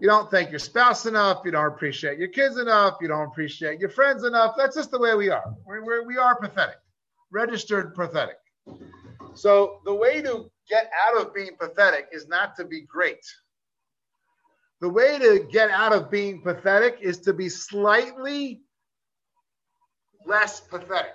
[0.00, 1.42] You don't thank your spouse enough.
[1.44, 2.96] You don't appreciate your kids enough.
[3.00, 4.54] You don't appreciate your friends enough.
[4.56, 5.54] That's just the way we are.
[5.64, 6.76] We're, we're, we are pathetic,
[7.30, 8.36] registered pathetic.
[9.34, 13.24] So the way to get out of being pathetic is not to be great.
[14.80, 18.60] The way to get out of being pathetic is to be slightly
[20.26, 21.14] less pathetic.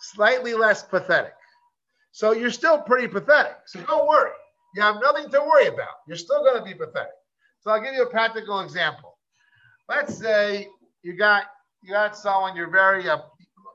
[0.00, 1.34] Slightly less pathetic.
[2.12, 3.56] So you're still pretty pathetic.
[3.66, 4.32] So don't worry.
[4.74, 5.94] You have nothing to worry about.
[6.08, 7.12] You're still going to be pathetic.
[7.60, 9.16] So I'll give you a practical example.
[9.88, 10.68] Let's say
[11.02, 11.44] you got
[11.82, 13.18] you got someone you're very uh,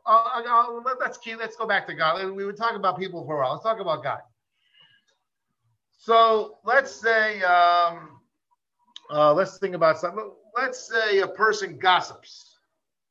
[0.05, 2.31] uh, uh, let's keep, let's go back to God.
[2.31, 3.51] We would talk about people for a while.
[3.53, 4.19] Let's talk about God.
[5.99, 8.21] So let's say um,
[9.11, 10.31] uh, let's think about something.
[10.55, 12.55] Let's say a person gossips.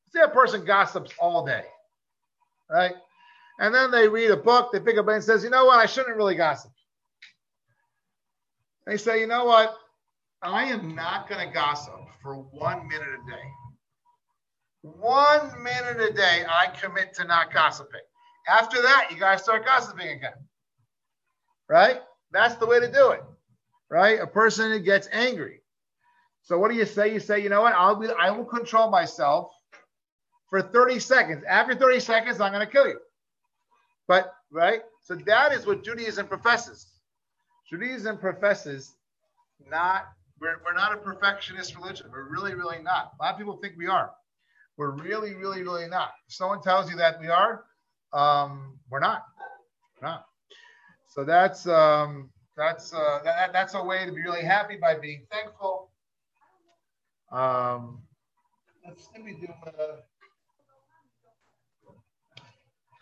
[0.09, 1.65] Say a person gossips all day,
[2.71, 2.95] right?
[3.61, 4.73] And then they read a book.
[4.73, 5.79] They pick up and says, "You know what?
[5.79, 6.73] I shouldn't really gossip."
[8.87, 9.77] They say, "You know what?
[10.41, 13.43] I am not going to gossip for one minute a day."
[14.81, 18.01] One minute a day, I commit to not gossiping.
[18.49, 20.33] After that, you guys start gossiping again.
[21.69, 22.01] Right?
[22.33, 23.23] That's the way to do it.
[23.91, 24.21] Right?
[24.21, 25.63] A person gets angry.
[26.43, 27.13] So what do you say?
[27.13, 27.75] You say, you know what?
[27.75, 29.51] I'll be I will control myself
[30.49, 31.45] for 30 seconds.
[31.49, 32.99] After 30 seconds, I'm going to kill you.
[34.07, 34.81] But right?
[35.03, 36.87] So that is what Judaism professes.
[37.69, 38.95] Judaism professes
[39.71, 40.09] not
[40.41, 42.07] we're, we're not a perfectionist religion.
[42.13, 43.13] We're really, really not.
[43.19, 44.13] A lot of people think we are.
[44.77, 46.13] We're really, really, really not.
[46.29, 47.65] If someone tells you that we are,
[48.13, 49.25] um, we're not.
[50.01, 50.28] We're not.
[51.09, 55.27] So that's um, that's uh, that, that's a way to be really happy by being
[55.31, 55.91] thankful.
[57.33, 58.03] Um,
[58.87, 59.49] let's do.
[59.67, 59.97] Uh,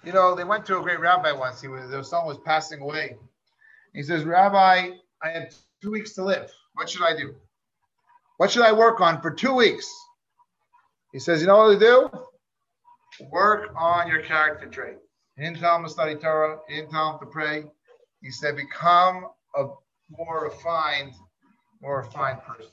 [0.04, 1.60] you know, they went to a great rabbi once.
[1.60, 3.16] He was there was was passing away.
[3.92, 4.90] He says, Rabbi,
[5.22, 6.50] I have two weeks to live.
[6.74, 7.34] What should I do?
[8.36, 9.90] What should I work on for two weeks?
[11.12, 12.10] He says, you know what to do?
[13.30, 14.98] Work on your character trait.
[15.58, 16.58] Tell him to study Torah.
[16.90, 17.64] Tell him to pray.
[18.22, 19.66] He said, become a
[20.10, 21.12] more refined,
[21.80, 22.72] more refined person.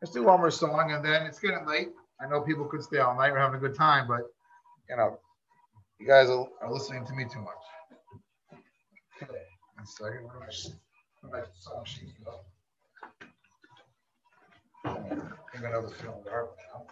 [0.00, 1.88] Let's do one more song, and then it's getting late.
[2.20, 3.32] I know people could stay all night.
[3.32, 4.22] We're having a good time, but
[4.88, 5.18] you know,
[5.98, 7.54] you guys are, listening to me too much.
[9.22, 9.32] Okay,
[9.74, 10.24] one second.
[10.26, 12.40] Where my, my song sheet go?
[16.00, 16.86] Film dark now.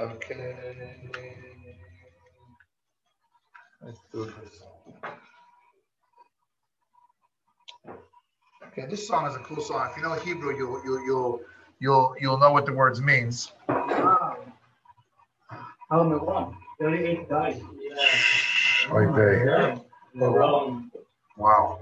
[0.00, 1.88] Okay.
[3.84, 4.62] Let's do this.
[8.68, 9.88] Okay, this song is a cool song.
[9.90, 11.40] If you know Hebrew, you'll you'll you'll
[11.80, 13.52] you'll you'll know what the words means.
[13.68, 14.36] Wow.
[15.90, 16.46] How am I
[16.80, 17.60] 38 guys.
[18.88, 19.76] Right there.
[20.14, 20.90] Wrong.
[21.36, 21.80] Wow.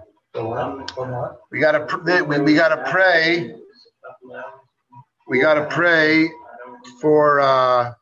[1.51, 3.55] We gotta pr- we, we gotta pray.
[5.28, 6.30] We gotta pray
[7.01, 7.92] for uh,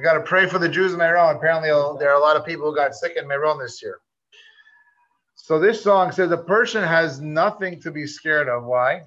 [0.00, 1.36] we gotta pray for the Jews in Meron.
[1.36, 4.00] Apparently, uh, there are a lot of people who got sick in Meron this year.
[5.34, 8.64] So this song says a person has nothing to be scared of.
[8.64, 9.02] Why?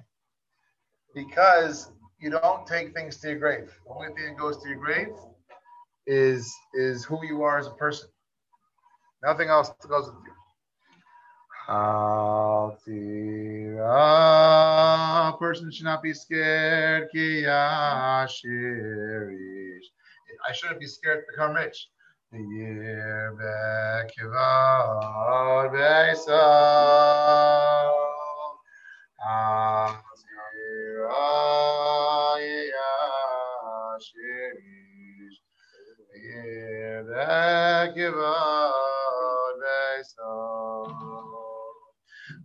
[1.12, 1.90] Because
[2.20, 3.76] you don't take things to your grave.
[3.84, 5.08] The only thing that goes to your grave
[6.06, 8.08] is is who you are as a person.
[9.24, 10.32] Nothing else goes with you.
[12.84, 13.96] Tira,
[15.40, 17.08] person should not be scared.
[17.10, 18.34] Ki yashirish.
[20.46, 21.88] I shouldn't be scared to become rich.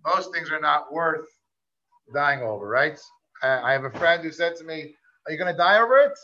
[0.05, 1.25] Most things are not worth
[2.13, 2.99] dying over, right?
[3.43, 4.95] I have a friend who said to me,
[5.25, 6.17] Are you going to die over it?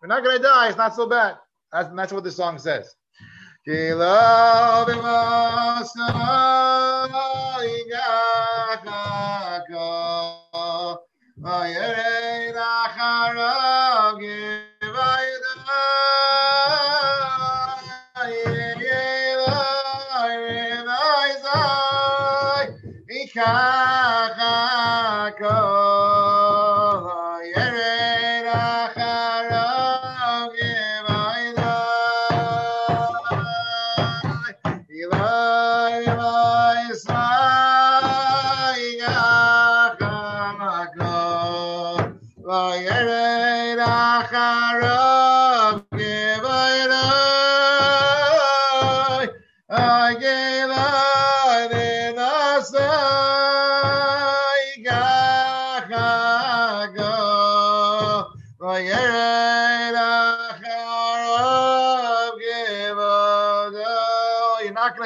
[0.00, 0.68] You're not going to die.
[0.68, 1.36] It's not so bad.
[1.72, 2.94] That's, that's what the song says.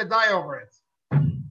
[0.05, 0.73] To die over it.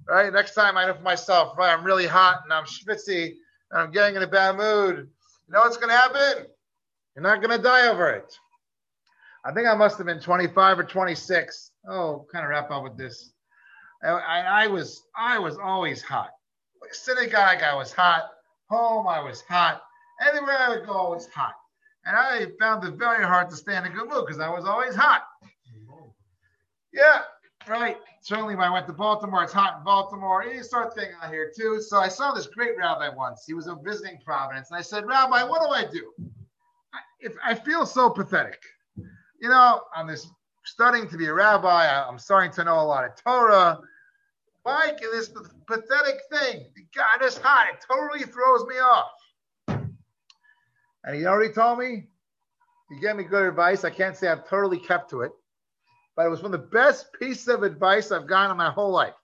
[0.08, 0.32] Right?
[0.32, 1.72] Next time I know for myself, right?
[1.72, 3.34] I'm really hot and I'm schwitzy
[3.70, 5.08] and I'm getting in a bad mood.
[5.46, 6.46] You know what's going to happen?
[7.14, 8.36] You're not going to die over it.
[9.44, 11.70] I think I must have been 25 or 26.
[11.88, 13.32] Oh, kind of wrap up with this.
[14.02, 16.30] I, I, I was I was always hot.
[16.92, 18.30] Synagogue, I was hot.
[18.70, 19.82] Home, I was hot.
[20.26, 21.54] Everywhere I would go, I was hot.
[22.06, 24.64] And I found it very hard to stay in a good mood because I was
[24.64, 25.22] always hot.
[26.92, 27.22] Yeah,
[27.68, 27.96] right.
[28.20, 30.44] Certainly when I went to Baltimore, it's hot in Baltimore.
[30.44, 31.80] You start thinking out here too.
[31.80, 33.44] So I saw this great rabbi once.
[33.46, 34.70] He was a visiting Providence.
[34.70, 36.12] And I said, Rabbi, what do I do?
[36.92, 38.62] I, if I feel so pathetic.
[38.96, 40.26] You know, I'm this
[40.64, 41.86] studying to be a rabbi.
[41.86, 43.78] I, I'm starting to know a lot of Torah.
[44.66, 45.30] Can this
[45.66, 46.66] pathetic thing?
[46.94, 47.66] God, it's hot.
[47.74, 49.10] It totally throws me off.
[51.04, 52.06] And he already told me,
[52.88, 53.84] he gave me good advice.
[53.84, 55.32] I can't say I've totally kept to it,
[56.16, 58.90] but it was one of the best pieces of advice I've gotten in my whole
[58.90, 59.14] life.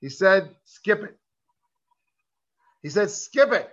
[0.00, 1.16] He said, skip it.
[2.82, 3.70] He said, skip it.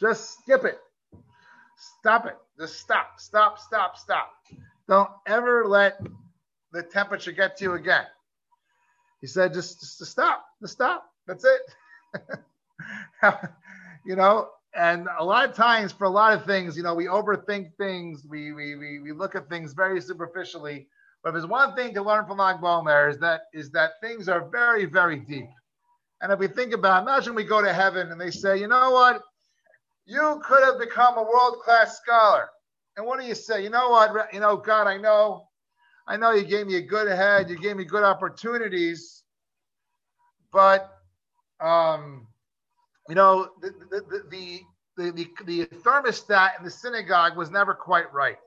[0.00, 0.78] Just skip it.
[2.00, 2.36] Stop it.
[2.58, 4.32] Just stop, stop, stop, stop.
[4.88, 6.00] Don't ever let
[6.72, 8.06] the temperature get to you again.
[9.20, 11.04] He said, just, just stop, just stop.
[11.26, 11.60] That's it.
[14.04, 17.06] you know, and a lot of times for a lot of things, you know, we
[17.06, 18.24] overthink things.
[18.28, 20.88] We we we, we look at things very superficially.
[21.28, 22.56] But if there's one thing to learn from Lag
[23.10, 25.50] is that is that things are very very deep.
[26.22, 28.92] And if we think about, imagine we go to heaven and they say, you know
[28.92, 29.20] what,
[30.06, 32.48] you could have become a world class scholar.
[32.96, 33.62] And what do you say?
[33.62, 35.48] You know what, you know, God, I know,
[36.06, 39.22] I know you gave me a good head, you gave me good opportunities,
[40.50, 40.90] but
[41.60, 42.26] um,
[43.06, 44.62] you know, the, the
[44.96, 48.38] the, the, the thermostat in the synagogue was never quite right.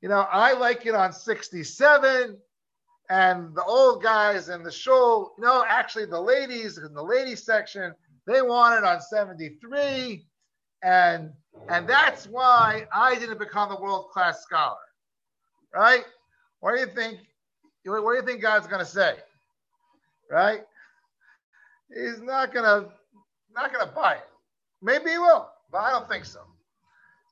[0.00, 2.38] You know, I like it on 67,
[3.10, 7.94] and the old guys in the show, No, actually the ladies in the ladies section,
[8.26, 10.24] they want it on 73.
[10.82, 11.32] And
[11.68, 14.78] and that's why I didn't become the world-class scholar.
[15.74, 16.04] Right?
[16.60, 17.18] What do you think?
[17.84, 19.16] What do you think God's gonna say?
[20.30, 20.62] Right?
[21.92, 22.88] He's not gonna
[23.54, 24.28] not to buy it.
[24.80, 26.40] Maybe he will, but I don't think so.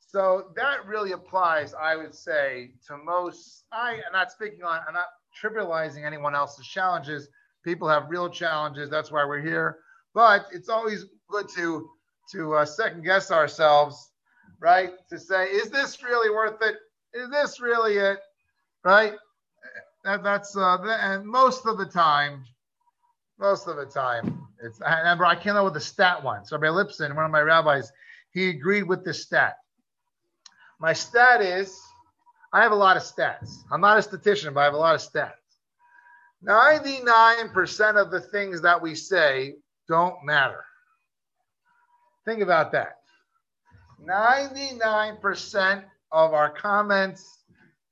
[0.08, 3.64] So that really applies, I would say, to most.
[3.70, 4.80] I am not speaking on.
[4.88, 5.08] I'm not
[5.38, 7.28] trivializing anyone else's challenges.
[7.62, 8.88] People have real challenges.
[8.88, 9.80] That's why we're here.
[10.14, 11.90] But it's always good to
[12.32, 14.12] to uh, second guess ourselves,
[14.60, 14.92] right?
[15.10, 16.76] To say, is this really worth it?
[17.12, 18.18] Is this really it?
[18.84, 19.12] Right?
[20.04, 22.46] That, that's uh, and most of the time,
[23.38, 26.50] most of the time, it's I remember I came up with a stat once.
[26.50, 27.92] Rabbi Lipson, one of my rabbis,
[28.30, 29.56] he agreed with this stat.
[30.80, 31.80] My stat is
[32.52, 33.64] I have a lot of stats.
[33.70, 35.32] I'm not a statistician, but I have a lot of stats.
[36.44, 39.56] 99% of the things that we say
[39.88, 40.64] don't matter.
[42.24, 42.98] Think about that.
[44.06, 47.42] 99% of our comments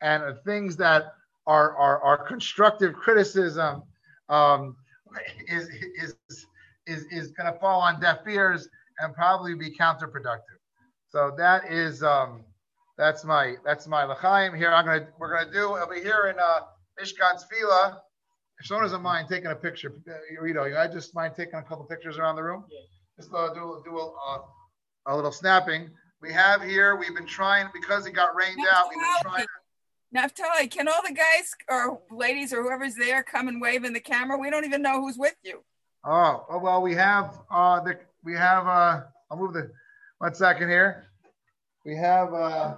[0.00, 1.14] and things that
[1.46, 3.82] are, are, are constructive criticism
[4.28, 4.76] um,
[5.48, 6.46] is, is
[6.86, 8.68] is is going to fall on deaf ears
[8.98, 10.58] and probably be counterproductive.
[11.08, 12.44] So that is um,
[12.98, 14.72] that's my that's my l'chaim here.
[14.72, 16.60] I'm gonna we're gonna do over here in uh,
[17.00, 17.98] Mishkan Tefillah.
[18.58, 19.92] If someone doesn't mind taking a picture,
[20.42, 22.64] you know, I just mind taking a couple pictures around the room.
[22.70, 22.78] Yeah.
[23.18, 24.38] Just uh, do do a, uh,
[25.08, 25.90] a little snapping.
[26.22, 26.96] We have here.
[26.96, 28.88] We've been trying because it got rained out.
[28.88, 29.46] We've been trying.
[30.14, 34.00] Naftali, can all the guys or ladies or whoever's there come and wave in the
[34.00, 34.38] camera?
[34.38, 35.62] We don't even know who's with you.
[36.04, 39.70] Oh, oh, well, we have uh the we have uh I'll move the
[40.18, 41.08] one second here.
[41.84, 42.76] We have uh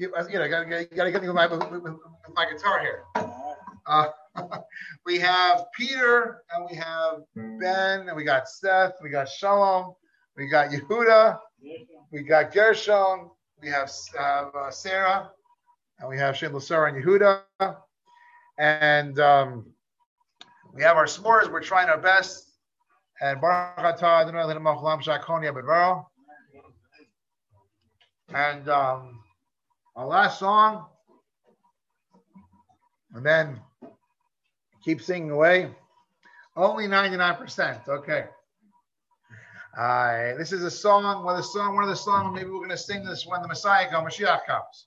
[0.00, 1.84] you, uh, you know, gotta, got gotta get me with my, with,
[2.34, 3.04] my guitar here.
[3.86, 4.06] Uh,
[5.06, 9.92] we have Peter and we have Ben and we got Seth, we got Shalom,
[10.36, 11.38] we got Yehuda,
[12.10, 13.28] we got Gershon,
[13.60, 15.30] we have uh, Sarah,
[15.98, 17.42] and we have Shindla Sarah and Yehuda.
[18.56, 19.66] And um,
[20.72, 21.50] we have our s'mores.
[21.50, 22.46] We're trying our best.
[23.20, 26.06] And Baruch Atah Adonai L'Namach Lam Shakonia B'Dvaro.
[28.32, 29.19] And um,
[30.00, 30.86] our last song,
[33.14, 33.60] and then
[34.82, 35.68] keep singing away.
[36.56, 37.86] Only 99%.
[37.86, 38.24] Okay.
[39.76, 40.34] Right.
[40.38, 41.22] This is a song.
[41.22, 43.48] Well, the song, one of the songs, maybe we're going to sing this when the
[43.48, 44.86] Messiah comes, Mashiach comes.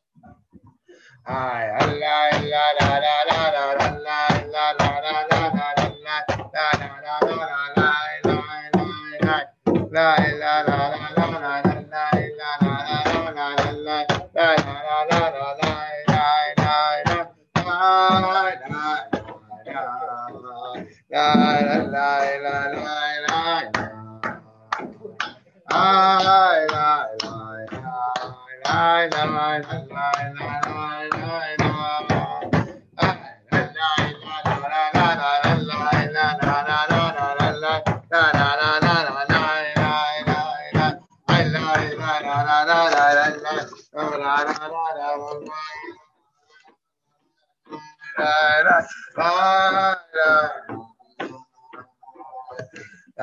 [49.16, 49.98] Bye.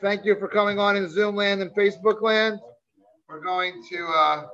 [0.00, 2.58] Thank you for coming on in Zoom land and Facebook land.
[3.28, 4.46] We're going to uh,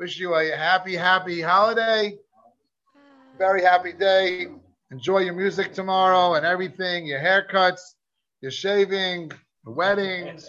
[0.00, 2.16] wish you a happy, happy holiday.
[3.38, 4.48] Very happy day.
[4.90, 7.94] Enjoy your music tomorrow and everything, your haircuts,
[8.40, 9.30] your shaving,
[9.64, 10.48] the weddings,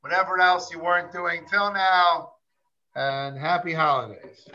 [0.00, 2.32] whatever else you weren't doing till now.
[2.96, 4.48] And happy holidays.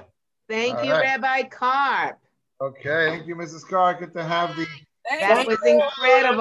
[0.49, 1.03] Thank All you, right.
[1.03, 2.17] Rabbi Carp.
[2.59, 3.09] Okay.
[3.09, 3.67] Thank you, Mrs.
[3.67, 3.93] Carr.
[3.93, 4.65] Good to have the
[5.19, 6.39] That was incredible.